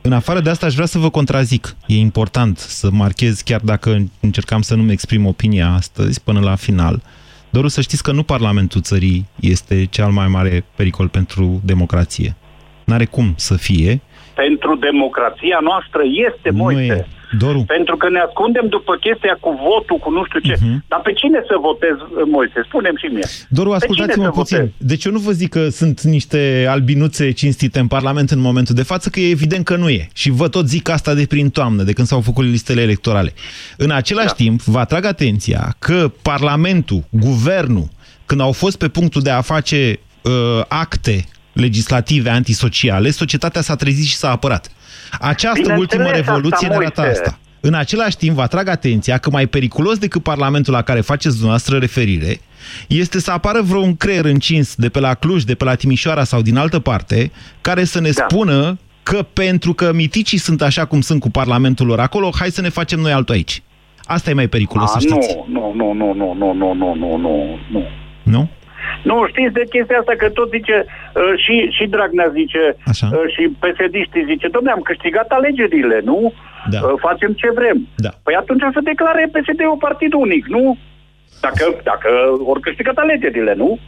[0.00, 1.76] În afară de asta aș vrea să vă contrazic.
[1.86, 7.02] E important să marchez, chiar dacă încercam să nu-mi exprim opinia astăzi până la final.
[7.50, 12.36] Doru, să știți că nu Parlamentul țării este cel mai mare pericol pentru democrație.
[12.84, 14.00] N-are cum să fie.
[14.34, 16.92] Pentru democrația noastră este, Nu Moise.
[16.92, 17.06] e.
[17.38, 17.64] Doru.
[17.66, 20.56] Pentru că ne ascundem după chestia cu votul, cu nu știu ce.
[20.60, 20.84] Mhm.
[20.88, 21.96] Dar pe cine să votez,
[22.30, 22.60] Moise?
[22.64, 23.26] Spunem și mie.
[23.48, 24.56] Doru, Pe ascultați-mă cine să puțin.
[24.56, 24.72] votez?
[24.76, 28.82] Deci eu nu vă zic că sunt niște albinuțe cinstite în Parlament în momentul de
[28.82, 30.08] față, că e evident că nu e.
[30.14, 33.32] Și vă tot zic asta de prin toamnă, de când s-au făcut listele electorale.
[33.76, 34.32] În același da.
[34.32, 37.88] timp, vă atrag atenția că Parlamentul, Guvernul,
[38.26, 40.30] când au fost pe punctul de a face uh,
[40.68, 44.70] acte legislative antisociale, societatea s-a trezit și s-a apărat.
[45.20, 47.20] Această Bineînțeles ultimă asta, revoluție ne arată Moise.
[47.20, 47.38] asta.
[47.60, 51.78] În același timp, vă atrag atenția că mai periculos decât Parlamentul la care faceți dumneavoastră
[51.78, 52.40] referire
[52.88, 56.42] este să apară vreun creier încins de pe la Cluj, de pe la Timișoara sau
[56.42, 58.24] din altă parte, care să ne da.
[58.28, 62.60] spună că pentru că miticii sunt așa cum sunt cu Parlamentul lor acolo, hai să
[62.60, 63.62] ne facem noi altul aici.
[64.04, 65.36] Asta e mai periculos, să A, știți.
[65.48, 67.82] nu, nu, nu, nu, nu, nu, nu, nu, nu, nu.
[68.22, 68.48] Nu?
[69.02, 73.06] Nu, știți de chestia asta că tot zice, uh, și, și Dragnea zice, Așa.
[73.12, 73.96] uh, și psd
[74.32, 76.32] zice, domnule, am câștigat alegerile, nu?
[76.70, 76.78] Da.
[76.82, 77.78] Uh, facem ce vrem.
[77.96, 78.10] Da.
[78.24, 80.78] Păi atunci să declare PSD-ul partid unic, nu?
[81.40, 82.10] Dacă, dacă
[82.50, 83.78] ori câștigat alegerile, nu?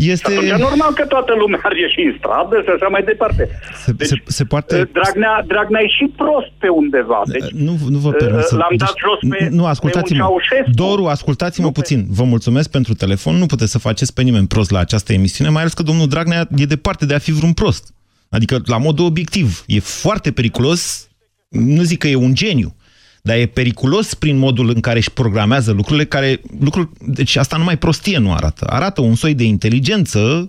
[0.00, 0.32] Este...
[0.32, 3.42] Atunci normal că toată lumea ar ieși în stradă și așa mai departe.
[3.84, 4.74] Se, deci, se, se poate...
[4.80, 7.20] Uh, Dragnea, Dragnea e și prost pe undeva.
[7.26, 8.56] Deci, Nu, nu vă permit să...
[8.56, 10.22] L-am dat jos pe, nu, pe ascultați-mă.
[10.22, 10.70] un Ceaușescu.
[10.82, 12.06] Doru, ascultați-mă puțin.
[12.08, 13.34] Vă mulțumesc pentru telefon.
[13.34, 16.48] Nu puteți să faceți pe nimeni prost la această emisiune, mai ales că domnul Dragnea
[16.56, 17.94] e departe de a fi vreun prost.
[18.28, 21.08] Adică, la modul obiectiv, e foarte periculos,
[21.48, 22.74] nu zic că e un geniu,
[23.22, 27.78] dar e periculos prin modul în care își programează lucrurile, care, lucruri, deci asta numai
[27.78, 28.66] prostie nu arată.
[28.68, 30.48] Arată un soi de inteligență,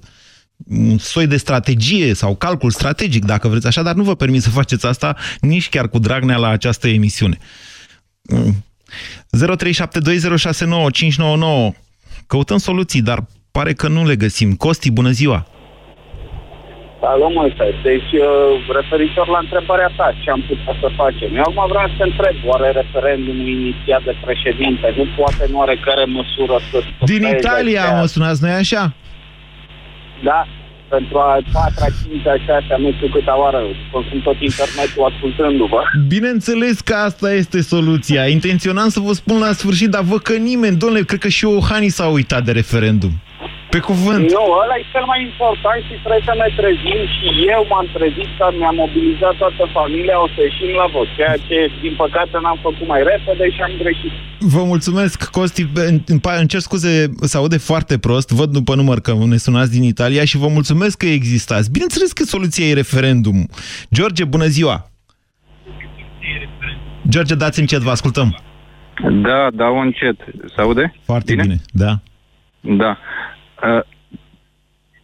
[0.68, 4.50] un soi de strategie sau calcul strategic, dacă vreți așa, dar nu vă permit să
[4.50, 7.38] faceți asta nici chiar cu Dragnea la această emisiune.
[8.22, 8.64] Mm.
[11.74, 11.80] 0372069599
[12.32, 14.56] Căutăm soluții, dar pare că nu le găsim.
[14.56, 15.48] Costi, bună ziua!
[17.06, 17.66] Salut, Moise.
[17.90, 18.30] Deci, uh,
[18.80, 21.30] referitor la întrebarea ta, ce am putea să facem?
[21.40, 26.06] Eu acum vreau să te întreb, oare referendumul inițiat de președinte nu poate în oarecare
[26.20, 26.78] măsură să...
[27.14, 28.84] Din Italia mă sunați, noi așa?
[30.30, 30.40] Da,
[30.94, 33.60] pentru a patra, cincea, șasea, nu știu câta oară,
[33.92, 35.82] consum tot internetul ascultându-vă.
[36.08, 38.24] Bineînțeles că asta este soluția.
[38.28, 41.94] Intenționam să vă spun la sfârșit, dar văd că nimeni, domnule, cred că și Iohannis
[41.94, 43.12] s-a uitat de referendum.
[43.76, 44.26] Pe cuvânt.
[44.38, 48.30] Nu, ăla e cel mai important și trebuie să ne trezim și eu m-am trezit
[48.38, 52.60] că mi-am mobilizat toată familia, o să ieșim la vot, ceea ce, din păcate, n-am
[52.68, 54.14] făcut mai repede și am greșit.
[54.56, 55.64] Vă mulțumesc, Costi.
[55.74, 56.04] Îmi
[56.42, 56.92] îmi cer scuze,
[57.32, 58.30] se aude foarte prost.
[58.40, 61.72] Văd după număr că ne sunați din Italia și vă mulțumesc că existați.
[61.72, 63.38] Bineînțeles că soluția e referendum.
[63.94, 64.76] George, bună ziua!
[67.10, 68.30] George, dați încet, vă ascultăm.
[69.28, 70.18] Da, dau încet.
[70.56, 70.94] Se aude?
[71.04, 71.92] Foarte bine, bine da.
[72.62, 72.98] Da.
[73.64, 73.82] Uh,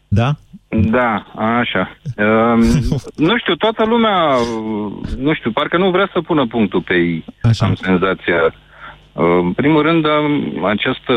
[0.08, 0.32] da?
[0.70, 1.98] Da, așa.
[2.18, 2.58] Uh,
[3.28, 7.26] nu știu, toată lumea, uh, nu știu, parcă nu vrea să pună punctul pe ei.
[7.42, 7.66] Așa.
[7.66, 8.42] Am senzația.
[9.14, 11.14] Uh, în primul rând, am această,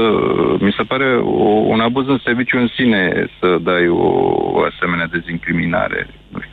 [0.60, 4.08] mi se pare o, un abuz în serviciu în sine să dai o,
[4.52, 6.08] o asemenea dezincriminare.
[6.28, 6.49] Nu știu,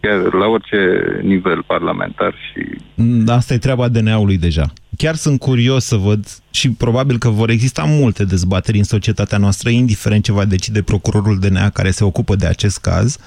[0.00, 0.76] chiar la orice
[1.22, 4.72] nivel parlamentar și Mm, Asta e treaba DNA-ului deja.
[4.96, 9.68] Chiar sunt curios să văd și probabil că vor exista multe dezbateri în societatea noastră,
[9.70, 13.18] indiferent ce va decide procurorul DNA care se ocupă de acest caz,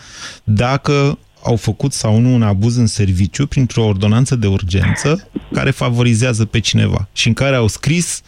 [0.43, 6.45] dacă au făcut sau nu un abuz în serviciu printr-o ordonanță de urgență care favorizează
[6.45, 8.21] pe cineva și în care au scris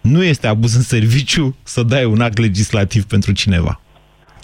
[0.00, 3.80] nu este abuz în serviciu să dai un act legislativ pentru cineva.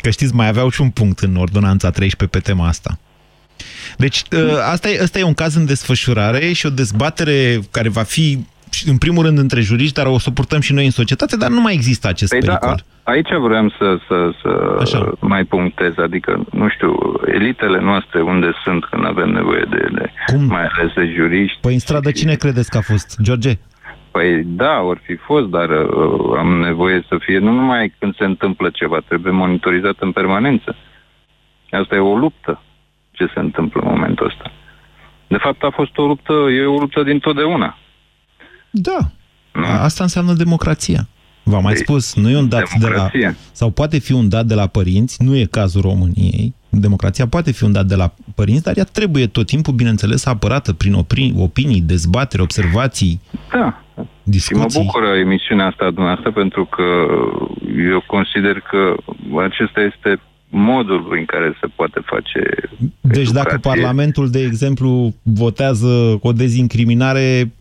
[0.00, 2.98] Că știți, mai aveau și un punct în ordonanța 13 pe tema asta.
[3.96, 4.22] Deci,
[4.72, 8.38] asta e, asta e un caz în desfășurare și o dezbatere care va fi,
[8.87, 11.72] în primul rând, între juriști, dar o suportăm și noi în societate, dar nu mai
[11.72, 12.74] există acest Păi pericol.
[12.77, 14.31] Da, a, aici vreau să, să,
[14.85, 16.92] să mai punctez, adică, nu știu,
[17.27, 20.44] elitele noastre unde sunt când avem nevoie de ele, Cum?
[20.44, 21.59] mai ales de juriști.
[21.61, 23.16] Păi în stradă cine credeți că a fost?
[23.22, 23.53] George?
[24.11, 28.24] Păi da, ori fi fost, dar uh, am nevoie să fie, nu numai când se
[28.24, 30.77] întâmplă ceva, trebuie monitorizat în permanență.
[31.70, 32.62] Asta e o luptă,
[33.14, 34.53] ce se întâmplă în momentul ăsta.
[35.27, 37.79] De fapt, a fost o luptă, e o luptă din totdeauna.
[38.70, 38.98] Da.
[39.62, 41.09] Asta înseamnă democrația.
[41.42, 42.88] V-am mai spus, nu e un dat de la...
[42.88, 43.37] Democrație.
[43.53, 46.55] Sau poate fi un dat de la părinți, nu e cazul României.
[46.68, 50.72] Democrația poate fi un dat de la părinți, dar ea trebuie tot timpul, bineînțeles, apărată
[50.72, 53.20] prin opinii, opinii dezbateri, observații,
[53.53, 53.83] Da.
[54.22, 54.70] discuții.
[54.70, 56.83] Și mă bucură emisiunea asta dumneavoastră pentru că
[57.90, 58.94] eu consider că
[59.48, 60.20] acesta este
[60.54, 62.40] modul în care se poate face
[63.00, 67.52] Deci dacă Parlamentul, de exemplu, votează o dezincriminare,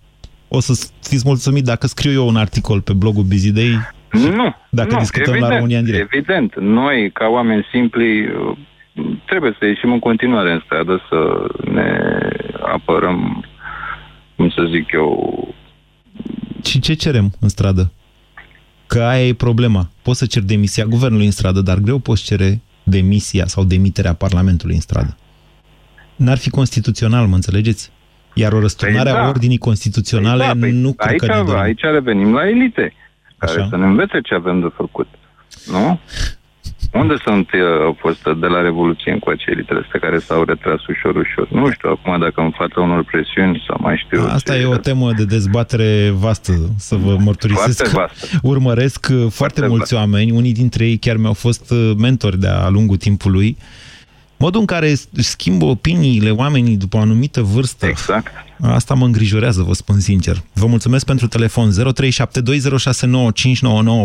[0.47, 3.71] o să fiți mulțumit dacă scriu eu un articol pe blogul Bizidei
[4.11, 4.55] Nu.
[4.69, 6.13] Dacă nu, discutăm evident, la România în direct.
[6.13, 6.59] Evident.
[6.59, 8.57] Noi, ca oameni simpli, uh,
[9.25, 11.99] trebuie să ieșim în continuare în stradă să ne
[12.61, 13.45] apărăm,
[14.35, 15.47] cum să zic eu,
[16.63, 17.91] Și ce cerem în stradă?
[18.87, 19.89] Că aia e problema.
[20.01, 24.75] Poți să ceri demisia guvernului în stradă, dar greu poți cere demisia sau demiterea Parlamentului
[24.75, 25.17] în stradă.
[26.15, 27.91] N-ar fi constituțional, mă înțelegeți?
[28.33, 29.27] Iar o răsturnare Păi a da.
[29.27, 31.61] ordinii constituționale Păi da, păi nu cred aici, că ne dorim.
[31.61, 32.93] aici revenim la elite,
[33.37, 33.67] care Așa.
[33.69, 35.07] să ne învețe ce avem de făcut.
[35.71, 35.99] Nu?
[36.91, 41.15] Unde sunt uh, au fost de la Revoluție încoace elitele astea care s-au retras ușor,
[41.15, 41.47] ușor?
[41.51, 44.65] Nu știu, acum dacă în fața unor presiuni sau mai știu eu Asta ce- e
[44.65, 47.87] o temă de dezbatere vastă, să vă mărturisesc.
[47.87, 48.39] Foarte vastă.
[48.53, 52.97] Urmăresc uh, foarte mulți oameni, unii dintre ei chiar mi-au fost uh, mentori de-a lungul
[52.97, 53.57] timpului.
[54.37, 57.85] Modul în care își schimbă opiniile oamenii după o anumită vârstă.
[57.85, 58.31] Exact.
[58.61, 60.35] Asta mă îngrijorează, vă spun sincer.
[60.53, 61.73] Vă mulțumesc pentru telefon 0372069599.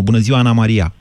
[0.02, 0.92] Bună ziua, Ana Maria.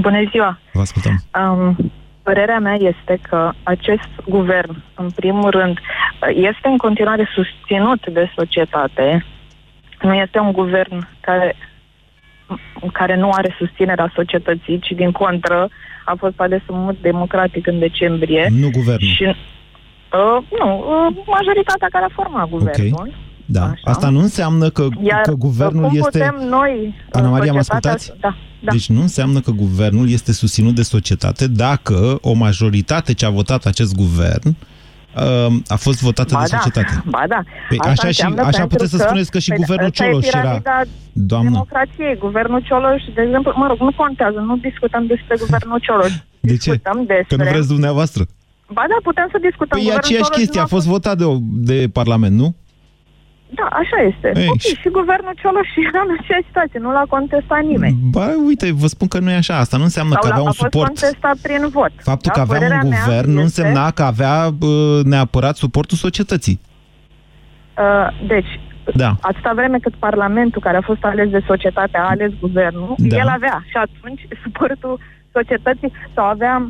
[0.00, 0.58] Bună ziua!
[0.72, 1.16] Vă ascultăm.
[1.40, 5.78] Um, părerea mea este că acest guvern, în primul rând,
[6.28, 9.24] este în continuare susținut de societate.
[10.00, 11.56] Nu este un guvern care,
[12.92, 15.68] care nu are susținerea societății, ci din contră
[16.04, 18.48] a fost ales în mod democratic în decembrie.
[18.60, 19.10] Nu guvernul.
[19.14, 23.14] Și, uh, nu, uh, majoritatea care a format guvernul.
[23.46, 23.72] Da.
[23.84, 26.18] Asta nu înseamnă că, Iar că guvernul cum este...
[26.18, 28.20] putem noi, Ana Maria, mă societatea, ascultați?
[28.20, 28.36] Da,
[28.66, 28.72] da.
[28.72, 33.64] Deci nu înseamnă că guvernul este susținut de societate dacă o majoritate ce a votat
[33.66, 34.48] acest guvern
[35.16, 37.02] uh, a fost votată Ba de da, societate.
[37.14, 37.40] Ba da.
[37.68, 39.86] Păi Asta așa și- înseamnă așa pentru puteți să că- spuneți că și Păi, guvernul
[39.90, 40.76] ăsta e Cioloș era- piramida
[41.12, 41.50] Doamnă.
[41.50, 42.14] democrației.
[42.26, 46.12] Guvernul Cioloș, de exemplu, mă rog, nu contează, nu discutăm despre guvernul Cioloș.
[46.40, 46.70] De ce?
[46.70, 47.36] Discutăm Că despre...
[47.36, 48.22] nu vreți dumneavoastră.
[48.76, 49.76] Ba da, putem să discutăm.
[49.78, 51.38] Păi e Guvernul aceeași Cioloș chestie, nu a fost votat de, o-
[51.70, 52.48] de Parlament, nu?
[53.48, 54.40] Da, așa este.
[54.40, 57.96] Ei, ok, și- și guvernul Cioloș era în aceeași situație, nu l-a contestat nimeni.
[58.10, 59.56] Ba, uite, vă spun că nu e așa.
[59.58, 60.86] Asta nu înseamnă Sau că l-a- avea a un fost suport.
[60.86, 61.92] contestat prin vot.
[62.10, 62.36] Faptul da?
[62.36, 66.60] că avea Părerea un mea guvern nu este- însemna că avea bă, neapărat suportul societății.
[67.78, 68.60] Uh, deci,
[68.94, 69.10] Da.
[69.20, 73.16] atâta vreme cât Parlamentul, care a fost ales de societate, a ales guvernul, Da.
[73.16, 74.98] el avea și atunci suportul
[75.32, 76.68] societății sau avea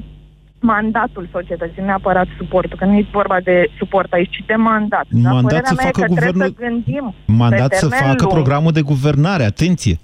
[0.60, 5.04] mandatul societății, nu neapărat suportul, că nu e vorba de suport aici, ci de mandat.
[5.08, 5.30] da?
[5.30, 8.08] Mandat Părerea să mea e facă că trebuie guvernul- să gândim Mandat pe să termen
[8.08, 8.32] facă lung.
[8.32, 9.96] programul de guvernare, atenție.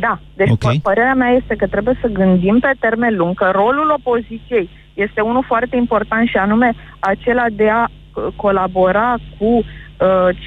[0.00, 0.62] Da, deci Ok.
[0.62, 0.80] okay.
[0.82, 5.44] părerea mea este că trebuie să gândim pe termen lung că rolul opoziției este unul
[5.46, 9.64] foarte important și anume acela de a uh, colabora cu uh,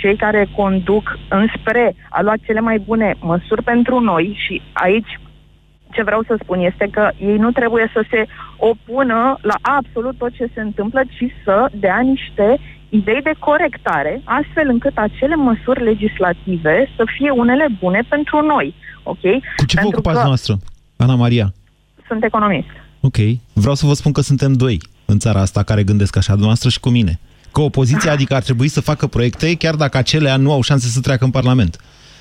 [0.01, 5.19] cei care conduc înspre a lua cele mai bune măsuri pentru noi și aici
[5.97, 8.21] ce vreau să spun este că ei nu trebuie să se
[8.71, 11.55] opună la absolut tot ce se întâmplă, ci să
[11.85, 12.47] dea niște
[12.89, 18.67] idei de corectare, astfel încât acele măsuri legislative să fie unele bune pentru noi.
[19.03, 19.23] Ok?
[19.57, 20.53] Cu ce vă pentru ocupați că noastră,
[20.97, 21.47] Ana Maria?
[22.07, 22.67] sunt economist.
[22.99, 23.17] Ok.
[23.53, 26.79] Vreau să vă spun că suntem doi în țara asta care gândesc așa, dumneavoastră și
[26.79, 27.19] cu mine.
[27.51, 30.99] Că opoziția, adică ar trebui să facă proiecte, chiar dacă acelea nu au șanse să
[30.99, 31.77] treacă în Parlament.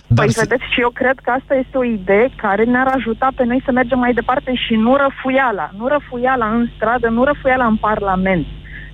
[0.07, 3.29] Dar Păi să- vedeți, și eu cred că asta este o idee care ne-ar ajuta
[3.37, 5.71] pe noi să mergem mai departe și nu răfuiala.
[5.79, 8.47] Nu răfuiala în stradă, nu răfuiala în Parlament.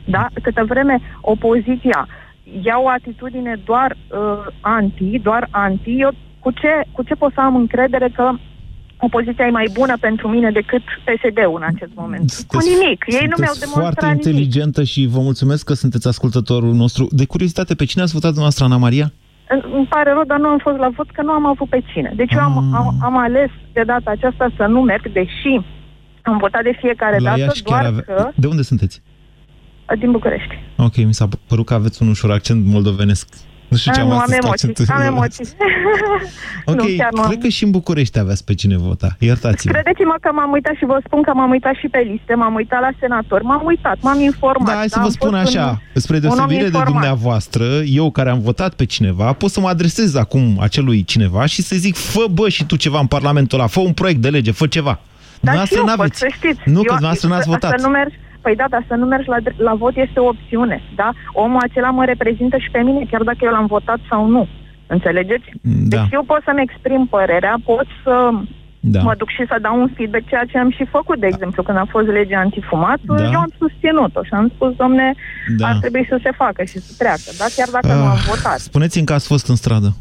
[0.05, 0.27] Da?
[0.42, 2.09] Câtă vreme opoziția
[2.62, 4.18] ia o atitudine doar uh,
[4.61, 8.31] anti, doar anti, eu cu ce, cu ce pot să am încredere că
[8.98, 12.44] opoziția e mai bună pentru mine decât PSD-ul în acest moment?
[12.46, 13.05] Cu nimic.
[13.07, 14.25] Ei nu mi-au sunteți demonstrat foarte nimic.
[14.27, 17.09] inteligentă și vă mulțumesc că sunteți ascultătorul nostru.
[17.11, 19.12] De curiozitate, pe cine ați votat dumneavoastră, Ana Maria?
[19.52, 21.80] Îmi îmi pare rău, dar nu am fost la vot, că nu am avut pe
[21.92, 22.12] cine.
[22.16, 22.78] Deci eu am, Ah.
[22.78, 25.52] am, am ales de data aceasta să nu merg, deși
[26.22, 28.02] am votat de fiecare La dată, Iași chiar doar ave...
[28.02, 29.02] că De unde sunteți?
[29.98, 30.54] din București.
[30.76, 33.28] Ok, mi s-a părut că aveți un ușor accent moldovenesc.
[33.72, 35.40] Nu știu ce Ah, am nu, am astăzi cu emoții, accentul am moldovenesc.
[35.40, 35.56] emoții.
[36.70, 37.42] Ok, nu, chiar nu cred am.
[37.44, 39.11] că și în București aveați pe cine vota.
[39.18, 39.72] Iertați-mă.
[39.72, 42.80] Credeți-mă că m-am uitat și vă spun că m-am uitat și pe liste, m-am uitat
[42.80, 44.68] la senator, m-am uitat, m-am informat.
[44.72, 46.90] Da, hai să am vă spun fost așa, un- spre un om deosebire de informat.
[46.92, 47.64] dumneavoastră,
[48.00, 51.74] eu care am votat pe cineva, pot să mă adresez acum acelui cineva și să
[51.76, 54.66] zic, fă bă și tu ceva în Parlamentul ăla, fă un proiect de lege, fă
[54.66, 55.00] ceva.
[55.40, 56.18] Dar și eu pot, n-aveți.
[56.18, 56.61] să știți.
[56.64, 57.78] Nu, Eu- că dumneavoastră n-ați să- votat.
[57.80, 60.26] Să nu mergi, păi da, dar să nu mergi la, dr- la vot este o
[60.26, 61.11] opțiune, da?
[61.33, 64.48] Omul acela mă reprezintă și pe mine, chiar dacă eu l-am votat sau nu.
[64.87, 65.44] Înțelegeți?
[65.62, 65.96] Da.
[65.96, 68.31] Deci eu pot să-mi exprim părerea, pot să
[68.81, 69.00] Da.
[69.02, 71.78] mă duc și să dau un feedback, ceea ce am și făcut, de exemplu, când
[71.78, 73.24] a fost legea antifumat, Da.
[73.32, 75.14] eu am susținut-o și am spus, domne,
[75.57, 75.66] Da.
[75.66, 77.45] ar trebui să se facă și să treacă, da?
[77.57, 78.59] Chiar dacă nu am Ah, votat.
[78.59, 79.95] Spuneți-mi că ați fost în stradă.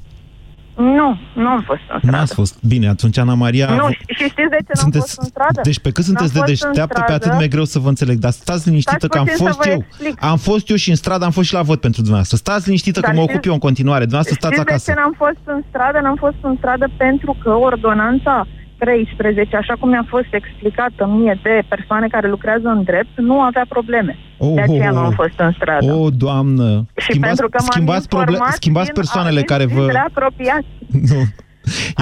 [0.76, 2.18] Nu, nu am fost în stradă.
[2.18, 2.64] N-ați fost.
[2.68, 3.66] Bine, atunci Ana Maria...
[3.76, 5.60] Nu, și și știți de ce n-am fost în stradă?
[5.64, 7.26] Deci pe cât sunteți de N-am fost în deșteaptă, pe stradă.
[7.26, 8.18] atât mai greu să vă înțeleg.
[8.18, 9.84] Dar stați liniștită Stați că am puțin să fost vă eu.
[9.88, 10.24] explic.
[10.24, 12.38] Am fost eu și în stradă, am fost și la vot pentru dumneavoastră.
[12.38, 14.04] Stați liniștită că Dar mă știți- ocup eu în continuare.
[14.10, 14.86] Dumneavoastră stați Știți acasă.
[14.86, 16.00] de ce n-am fost în stradă?
[16.00, 18.48] N-am fost în stradă pentru că ordonanța
[18.86, 23.66] 13, așa cum mi-a fost explicată mie de persoane care lucrează în drept, nu avea
[23.70, 24.14] probleme.
[24.38, 25.20] Oh, de aceea oh, nu am oh.
[25.22, 25.94] fost în stradă.
[25.94, 26.70] O, doamnă!
[26.96, 29.82] și schimbați, pentru că m-am schimbați, proble- informat schimbați din- persoanele din care vă...
[29.82, 30.66] zile apropiate.
[31.12, 31.22] Nu.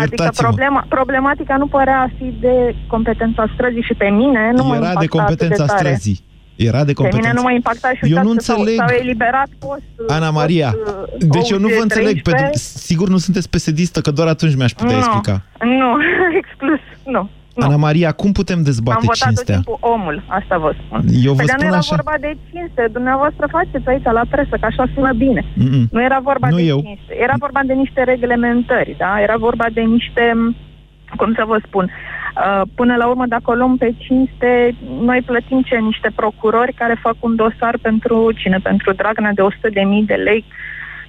[0.02, 0.48] Adică Iertați-mă.
[0.48, 4.86] problema, problematica nu părea a fi de competența străzii și pe mine nu mă Era
[4.86, 5.80] impacta de atât competența de tare.
[5.86, 6.20] străzii.
[6.68, 7.32] Era de Pe mine competența.
[7.40, 8.78] nu mă impacta și Eu uitați nu că s-au- înțeleg.
[8.80, 12.14] S-au eliberat post, Ana Maria, post, deci eu nu vă OUG înțeleg.
[12.22, 12.58] Pe, 13.
[12.90, 15.36] sigur nu sunteți pesedistă, că doar atunci mi-aș putea nu, explica.
[15.82, 15.90] Nu,
[16.42, 16.80] exclus,
[17.16, 17.22] nu.
[17.56, 17.66] nu.
[17.66, 19.56] Ana Maria, cum putem Am dezbate votat tot cinstea?
[19.56, 21.00] timpul omul, asta vă spun.
[21.28, 21.96] Eu vă păi dar spun nu era așa.
[21.96, 25.42] vorba de cinste, dumneavoastră faceți aici la presă, că așa sună bine.
[25.64, 25.84] Mm-mm.
[25.96, 26.80] Nu era vorba Nu de eu.
[26.88, 29.12] cinste, era vorba de niște reglementări, da?
[29.26, 30.24] Era vorba de niște,
[31.20, 31.92] cum să vă spun, uh,
[32.76, 35.76] până la urmă, dacă o luăm pe cinste, noi plătim ce?
[35.76, 38.58] Niște procurori care fac un dosar pentru cine?
[38.64, 40.46] Pentru Dragnea de 100.000 de lei.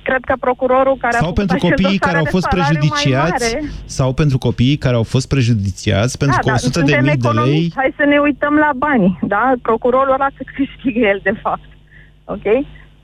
[0.02, 2.46] Cred că procurorul care a Sau făcut pentru acest copiii dosar care au are fost
[2.50, 3.72] salariu mai prejudiciați, mare.
[3.84, 7.16] sau pentru copiii care au fost prejudiciați, pentru da, că da, 100 de suntem mii
[7.16, 7.30] de lei...
[7.30, 7.76] economiști.
[7.76, 9.52] Hai să ne uităm la bani, da?
[9.62, 11.68] Procurorul ăla cât câștigă el, de fapt.
[12.24, 12.46] Ok?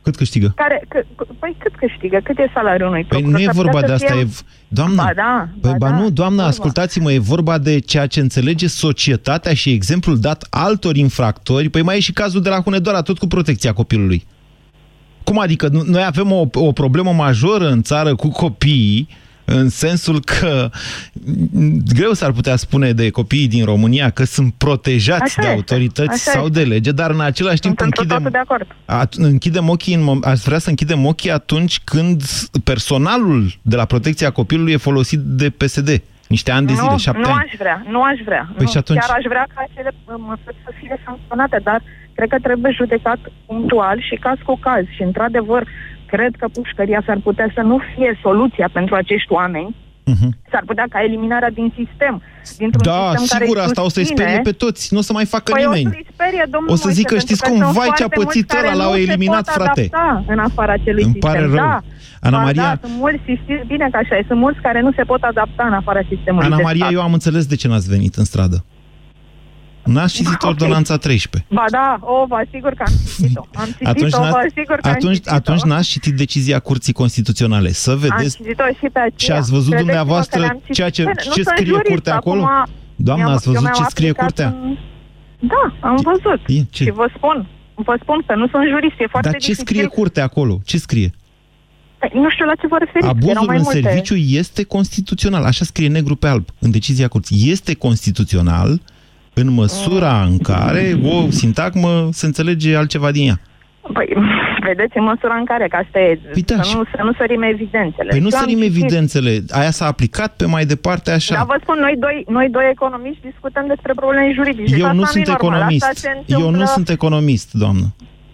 [0.07, 0.53] Cât câștigă?
[0.57, 1.03] Care, că,
[1.39, 2.19] păi cât câștigă?
[2.25, 3.33] Cât e salariul unui Păi procuror?
[3.33, 4.45] nu e S-ar putea vorba să de asta, fie- e...
[4.69, 6.49] Doamnă, Ba da, păi ba ba da, nu, doamnă, vorba.
[6.51, 11.69] ascultați-mă, e vorba de ceea ce înțelege societatea și exemplul dat altor infractori.
[11.69, 14.27] Păi mai e și cazul de la Hunedoara, tot cu protecția copilului.
[15.25, 15.69] Cum adică?
[15.73, 19.09] Nu- Noi avem o, o problemă majoră în țară cu copiii,
[19.47, 20.71] în sensul că
[21.53, 25.57] m, greu s-ar putea spune de copiii din România că sunt protejați Așa de este,
[25.57, 26.59] autorități așa sau este.
[26.63, 28.67] de lege, dar în același timp Sunt întru închidem, totul de acord.
[29.07, 32.23] At- închidem ochii, în mom- aș vrea să închidem ochii atunci când
[32.65, 36.03] personalul de la protecția copilului e folosit de PSD.
[36.29, 37.45] Niște ani de zile, nu, șapte nu ani.
[37.49, 38.45] aș vrea, nu aș vrea.
[38.57, 38.99] Păi nu, și atunci?
[38.99, 41.83] Chiar aș vrea ca acele uh, măsuri să fie sancționate, dar
[42.15, 44.85] cred că trebuie judecat punctual și caz cu caz.
[44.97, 45.63] Și, într-adevăr,
[46.07, 49.75] cred că pușcăria s-ar putea să nu fie soluția pentru acești oameni.
[50.51, 52.15] S-ar putea ca eliminarea din sistem,
[52.61, 52.91] dintr-un Mhm.
[52.97, 54.83] Da, sistem sigur, care asta o să-i susține- sperie pe toți.
[54.95, 55.87] Nu o să mai facă păi nimeni.
[55.87, 58.07] o să-i sperie, domnul O să Moise, zică, pentru știți că cum, sunt vai, ce-a
[58.09, 59.81] foarte pățit mulți care ăla, l-au nu se eliminat, pot frate.
[59.93, 61.31] adapta în afara acelui Îmi sistem.
[61.31, 61.55] pare rău.
[61.55, 61.81] Da.
[62.27, 64.81] Ana Ba Maria- Da, sunt mulți, și știți bine că așa e, sunt mulți care
[64.87, 66.95] nu se pot adapta în afara sistemului Ana de Maria, stat.
[66.97, 68.57] eu am înțeles de ce n-ați venit în stradă.
[69.87, 70.49] N-ați citit Ok.
[70.49, 71.51] ordonanța 13.
[71.55, 73.45] Ba da, o, vă asigur că am citit-o.
[73.55, 75.35] Am citit-o, Atunci, vă n-ați- asigur că am atunci, citit-o.
[75.35, 77.73] atunci n-ați citit decizia Curții Constituționale.
[77.73, 79.11] Să Am vedeți citit-o și pe aceea.
[79.17, 80.75] ce ați văzut Credeți-mă dumneavoastră, că le-am citit.
[80.75, 82.43] ceea ce, Bine, nu ce sunt scrie jurist, Curtea acolo?
[82.43, 84.49] acum Doamna, mi-am- ați văzut eu ce mi-am scrie aplicat Curtea?
[84.49, 84.77] în-
[85.53, 86.41] Da, am văzut.
[86.47, 86.85] E, ce?
[86.85, 87.37] Și vă spun,
[87.75, 89.65] vă spun că nu sunt jurist, e foarte Dar ce dificil.
[89.67, 90.61] scrie Curtea acolo?
[90.65, 91.11] Ce scrie?
[91.99, 93.81] Păi, Nu știu la ce vă referiți, erau Abuzul mai în multe.
[93.81, 95.45] serviciu este constituțional.
[95.45, 97.51] Așa scrie negru pe alb în decizia curții.
[97.51, 98.81] Este constituțional
[99.41, 100.31] în măsura Mm.
[100.31, 103.41] în care o sintagmă se înțelege altceva din ea.
[103.93, 104.09] Păi,
[104.67, 107.43] vedeți, în măsura în care, că asta e, Păi da, să, nu, să nu sărim
[107.43, 108.09] evidențele.
[108.11, 108.77] Păi nu Eu am sărim citit.
[108.77, 109.31] evidențele.
[109.51, 111.35] Aia s-a aplicat pe mai departe așa.
[111.35, 114.75] Dar vă spun, noi doi, noi doi economiști discutăm despre probleme juridice.
[114.75, 115.47] Eu Asta nu nu-i sunt normal.
[115.53, 115.85] economist.
[115.85, 116.61] Asta se Eu întâmplă...
[116.61, 117.87] nu sunt economist, doamnă.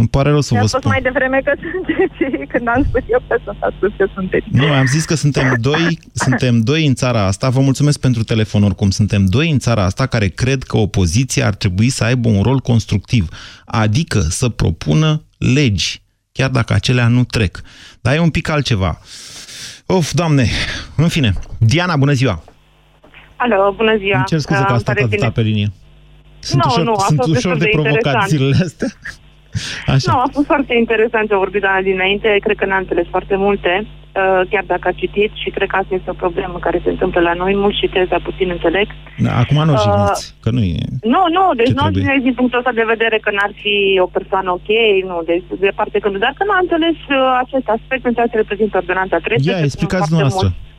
[0.03, 0.93] Îmi pare rău să Mi-a vă spus spun.
[0.93, 4.47] mai devreme că sunteți, când am spus eu că sunt, a spus că sunteți.
[4.51, 7.49] Nu, am zis că suntem doi, suntem doi în țara asta.
[7.49, 8.91] Vă mulțumesc pentru telefon oricum.
[8.91, 12.59] Suntem doi în țara asta care cred că opoziția ar trebui să aibă un rol
[12.59, 13.29] constructiv.
[13.65, 17.61] Adică să propună legi, chiar dacă acelea nu trec.
[18.01, 18.99] Dar e un pic altceva.
[19.87, 20.47] Of, doamne,
[20.97, 21.33] în fine.
[21.59, 22.45] Diana, bună ziua!
[23.37, 24.17] Alo, bună ziua.
[24.17, 25.31] Îmi cer scuze că a Îmi stat pare atâta bine.
[25.31, 25.73] pe linie.
[26.39, 28.29] Sunt Nu, ușor, nu, a sunt fost ușor destul de de provocat interesant.
[28.31, 28.89] zilele astea.
[29.87, 30.13] Așa.
[30.13, 32.29] Nu, a fost foarte interesant ce a vorbit doamna dinainte.
[32.47, 35.95] Cred că n-a înțeles foarte multe, uh, chiar dacă a citit și cred că asta
[35.95, 37.53] este o problemă care se întâmplă la noi.
[37.65, 38.87] Mulți citesc, dar puțin înțeleg.
[39.27, 40.79] Da, acum nu o Uh, jigniți, că nu e...
[41.15, 42.01] Nu, nu, deci Ce nu trebuie?
[42.03, 43.75] înțeleg din punctul ăsta de vedere că n-ar fi
[44.07, 44.71] o persoană ok,
[45.11, 48.37] nu, deci de parte când, dar că n-a înțeles uh, acest aspect în ceea ce
[48.43, 49.51] reprezintă ordonanța 13.
[49.51, 50.49] Ia, că explicați sunt foarte dumneavoastră.
[50.49, 50.71] mulți- Um,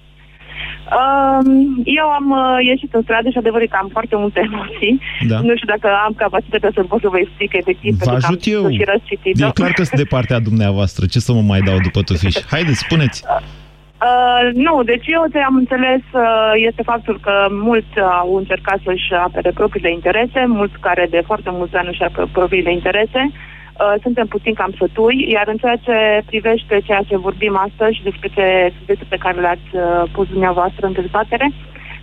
[1.99, 4.93] eu am uh, ieșit în stradă și adevărat că am foarte multe emoții.
[5.31, 5.37] Da.
[5.47, 8.29] Nu știu dacă am capacitatea să pot să vă explic efectiv, Vă pentru că am
[8.29, 8.61] ajut eu.
[8.61, 9.45] citit și răcitit-o.
[9.47, 11.05] E clar că sunt de partea dumneavoastră.
[11.05, 12.35] Ce să mă mai dau după tufiș?
[12.53, 13.23] Haideți, spuneți.
[13.27, 19.13] Uh, nu, deci eu ce am înțeles uh, este faptul că mulți au încercat să-și
[19.27, 23.21] apere propriile interese, mulți care de foarte mulți ani își apără propriile interese.
[23.29, 23.52] Uh,
[24.01, 25.95] suntem puțin cam sătui, iar în ceea ce
[26.25, 30.85] privește ceea ce vorbim astăzi și despre ce subiectul pe care l-ați uh, pus dumneavoastră
[30.85, 31.51] în dezbatere,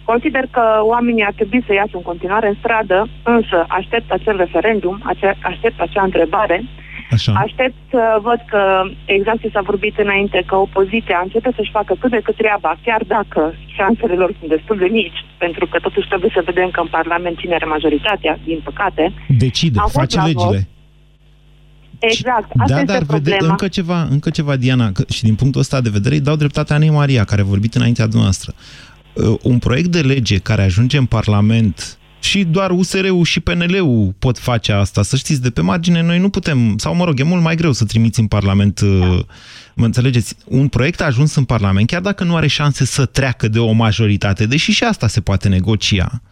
[0.05, 5.01] consider că oamenii ar trebui să iasă în continuare în stradă, însă aștept acel referendum,
[5.05, 6.65] ace- aștept acea întrebare
[7.11, 7.33] Așa.
[7.33, 8.63] Aștept să văd că,
[9.05, 13.03] exact ce s-a vorbit înainte, că opoziția începe să-și facă cât de cât treaba, chiar
[13.07, 16.87] dacă șansele lor sunt destul de mici, pentru că totuși trebuie să vedem că în
[16.87, 19.13] Parlament cine are majoritatea, din păcate.
[19.29, 20.69] Decide, Am fost face la legile.
[22.01, 23.51] Exact, asta da, este dar vede, problema.
[23.51, 26.77] încă ceva, încă ceva, Diana, că, și din punctul ăsta de vedere îi dau dreptatea
[26.77, 28.55] Anei Maria, care a vorbit înaintea dumneavoastră.
[29.15, 34.39] uh, un proiect de lege care ajunge în Parlament și doar USR-ul și PNL-ul pot
[34.39, 35.03] face asta.
[35.03, 37.73] Să știți, de pe margine noi nu putem, sau mă rog, e mult mai greu
[37.73, 39.25] să trimiți în Parlament, da.
[39.75, 43.49] mă înțelegeți, un proiect a ajuns în Parlament, chiar dacă nu are șanse să treacă
[43.49, 46.23] de o majoritate, deși și asta se poate negocia,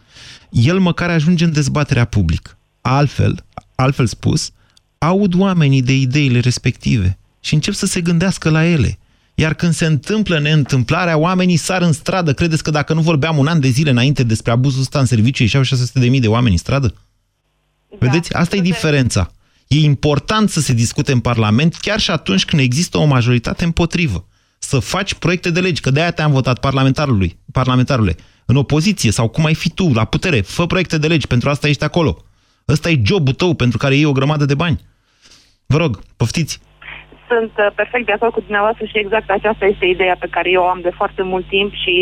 [0.49, 2.57] el măcar ajunge în dezbaterea publică.
[2.81, 3.45] Altfel,
[3.75, 4.51] altfel spus,
[4.99, 8.99] aud oamenii de ideile respective și încep să se gândească la ele.
[9.35, 12.33] Iar când se întâmplă neîntâmplarea, oamenii sar în stradă.
[12.33, 15.43] Credeți că dacă nu vorbeam un an de zile înainte despre abuzul ăsta în serviciu,
[15.43, 16.87] ieșeau 600.000 de oameni în stradă?
[16.87, 17.97] Da.
[17.99, 18.33] Vedeți?
[18.33, 19.31] Asta e diferența.
[19.67, 24.27] E important să se discute în Parlament chiar și atunci când există o majoritate împotrivă.
[24.57, 28.15] Să faci proiecte de legi, că de-aia te-am votat parlamentarului, parlamentarule.
[28.45, 31.67] În opoziție sau cum ai fi tu, la putere, fă proiecte de legi, pentru asta
[31.67, 32.23] ești acolo.
[32.67, 34.87] Ăsta e jobul tău pentru care iei o grămadă de bani.
[35.73, 36.59] Vă rog, poftiți.
[37.27, 40.61] Sunt uh, perfect de acord cu dumneavoastră și exact aceasta este ideea pe care eu
[40.63, 41.93] o am de foarte mult timp și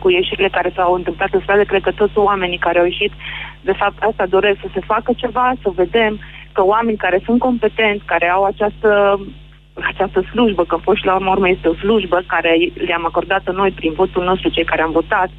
[0.00, 3.12] cu ieșirile care s-au întâmplat în stradă, cred că toți oamenii care au ieșit,
[3.60, 6.20] de fapt, asta doresc să se facă ceva, să vedem
[6.52, 9.20] că oameni care sunt competenți, care au această
[9.90, 13.92] această slujbă, că fost la urmă, urmă este o slujbă care le-am acordat noi prin
[13.92, 15.30] votul nostru, cei care am votat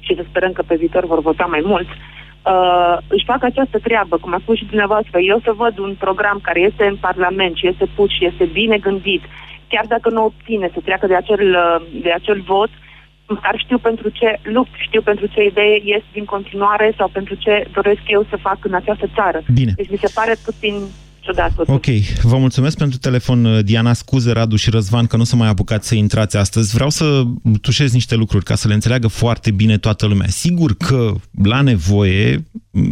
[0.00, 2.17] și să sperăm că pe viitor vor vota mai mulți, uh,
[2.52, 6.38] uh, își fac această treabă, cum a spus și dumneavoastră, eu să văd un program
[6.42, 9.22] care este în Parlament și este pus și este bine gândit,
[9.68, 12.70] chiar dacă nu obține să treacă de acel, uh, de acel vot,
[13.42, 17.66] dar știu pentru ce lupt, știu pentru ce idee ies din continuare sau pentru ce
[17.72, 19.40] doresc eu să fac în această țară.
[19.54, 19.72] Bine.
[19.76, 20.74] Deci mi se pare puțin
[21.28, 21.52] ciudat.
[21.66, 21.84] Ok,
[22.22, 23.92] vă mulțumesc pentru telefon, uh, Diana.
[23.92, 26.74] Scuze, Radu și Răzvan, că nu s-a mai apucat să intrați astăzi.
[26.74, 27.22] Vreau să
[27.60, 30.28] tușez niște lucruri ca să le înțeleagă foarte bine toată lumea.
[30.28, 31.12] Sigur că,
[31.42, 32.44] la nevoie,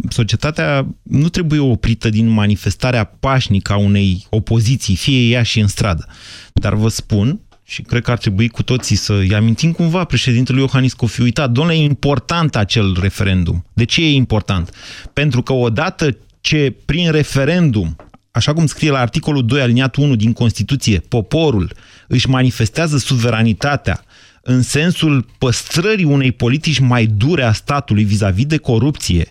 [0.09, 6.07] societatea nu trebuie oprită din manifestarea pașnică a unei opoziții, fie ea și în stradă.
[6.53, 10.93] Dar vă spun, și cred că ar trebui cu toții să-i amintim cumva președintelui Iohannis
[10.93, 11.51] că o fi uitat.
[11.51, 13.65] Domnule, e important acel referendum.
[13.73, 14.69] De ce e important?
[15.13, 17.95] Pentru că odată ce prin referendum
[18.37, 21.73] așa cum scrie la articolul 2 aliniatul 1 din Constituție, poporul
[22.07, 24.03] își manifestează suveranitatea
[24.41, 29.27] în sensul păstrării unei politici mai dure a statului vis-a-vis -vis de corupție,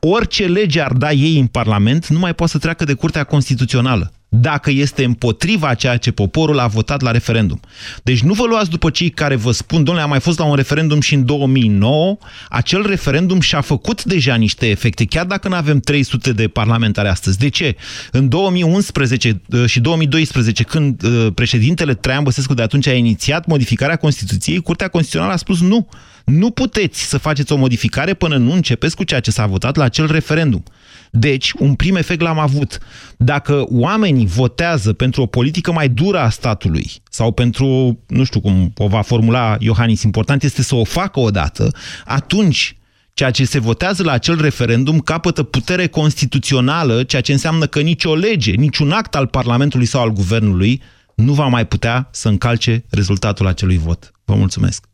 [0.00, 4.12] orice lege ar da ei în Parlament nu mai poate să treacă de Curtea Constituțională
[4.28, 7.60] dacă este împotriva ceea ce poporul a votat la referendum.
[8.02, 10.54] Deci nu vă luați după cei care vă spun, domnule, am mai fost la un
[10.54, 12.16] referendum și în 2009,
[12.48, 17.38] acel referendum și-a făcut deja niște efecte, chiar dacă nu avem 300 de parlamentari astăzi.
[17.38, 17.76] De ce?
[18.12, 23.96] În 2011 uh, și 2012, când uh, președintele Traian Băsescu de atunci a inițiat modificarea
[23.96, 25.88] Constituției, Curtea Constituțională a spus nu.
[26.24, 29.84] Nu puteți să faceți o modificare până nu începeți cu ceea ce s-a votat la
[29.84, 30.62] acel referendum.
[31.10, 32.78] Deci, un prim efect l-am avut.
[33.16, 38.72] Dacă oamenii votează pentru o politică mai dură a statului sau pentru, nu știu cum
[38.76, 41.70] o va formula Iohannis, important este să o facă odată,
[42.04, 42.76] atunci
[43.12, 48.14] ceea ce se votează la acel referendum capătă putere constituțională, ceea ce înseamnă că nicio
[48.14, 50.82] lege, niciun act al Parlamentului sau al Guvernului
[51.14, 54.12] nu va mai putea să încalce rezultatul acelui vot.
[54.24, 54.84] Vă mulțumesc!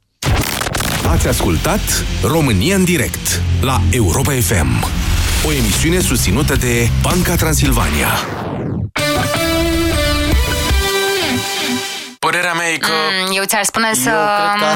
[1.09, 1.81] Ați ascultat
[2.23, 4.85] România în direct la Europa FM
[5.47, 8.09] o emisiune susținută de Banca Transilvania.
[12.19, 12.89] Părerea mea e că...
[13.27, 14.11] Mm, eu ți-ar spune să...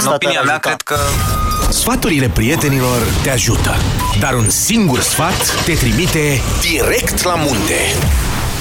[0.01, 0.97] În opinia mea, cred că...
[1.71, 3.75] Sfaturile prietenilor te ajută,
[4.21, 7.75] dar un singur sfat te trimite direct la munte.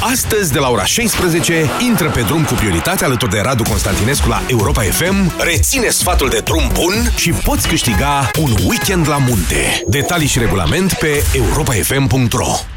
[0.02, 4.42] Astăzi, de la ora 16, intră pe drum cu prioritate alături de Radu Constantinescu la
[4.48, 9.84] Europa FM, reține sfatul de drum bun și poți câștiga un weekend la munte.
[9.88, 12.77] Detalii și regulament pe europafm.ro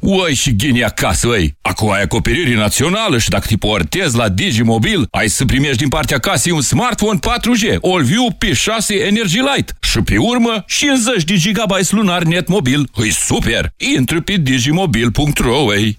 [0.00, 1.56] Uai și ghini acasă, ăi!
[1.62, 6.18] Acum ai acoperire națională și dacă te portezi la Digimobil, ai să primești din partea
[6.18, 12.22] casei un smartphone 4G, AllView P6 Energy Light și pe urmă 50 de GB lunar
[12.22, 12.88] net mobil.
[12.94, 13.72] Îi super!
[13.96, 15.98] Intră pe digimobil.ro, ăi!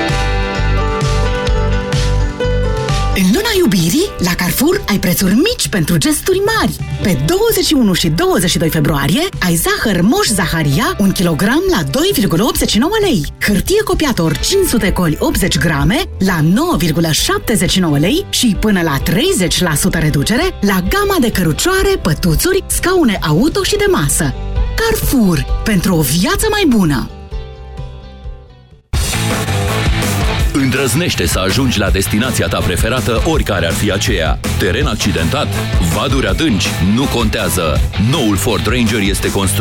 [3.15, 6.75] În luna ziua iubirii, la Carrefour ai prețuri mici pentru gesturi mari.
[7.01, 11.89] Pe 21 și 22 februarie ai zahăr Moș Zaharia 1 kg la 2,89
[13.01, 13.25] lei.
[13.39, 16.39] Hârtie copiator 500 coli 80 grame la
[17.95, 23.75] 9,79 lei și până la 30% reducere la gama de cărucioare, pătuțuri, scaune auto și
[23.75, 24.33] de masă.
[24.75, 25.45] Carrefour.
[25.63, 27.09] Pentru o viață mai bună!
[30.53, 34.39] Îndrăznește să ajungi la destinația ta preferată, oricare ar fi aceea.
[34.59, 35.47] Teren accidentat?
[35.93, 36.67] Vaduri adânci?
[36.95, 37.79] Nu contează!
[38.11, 39.49] Noul Ford Ranger este construit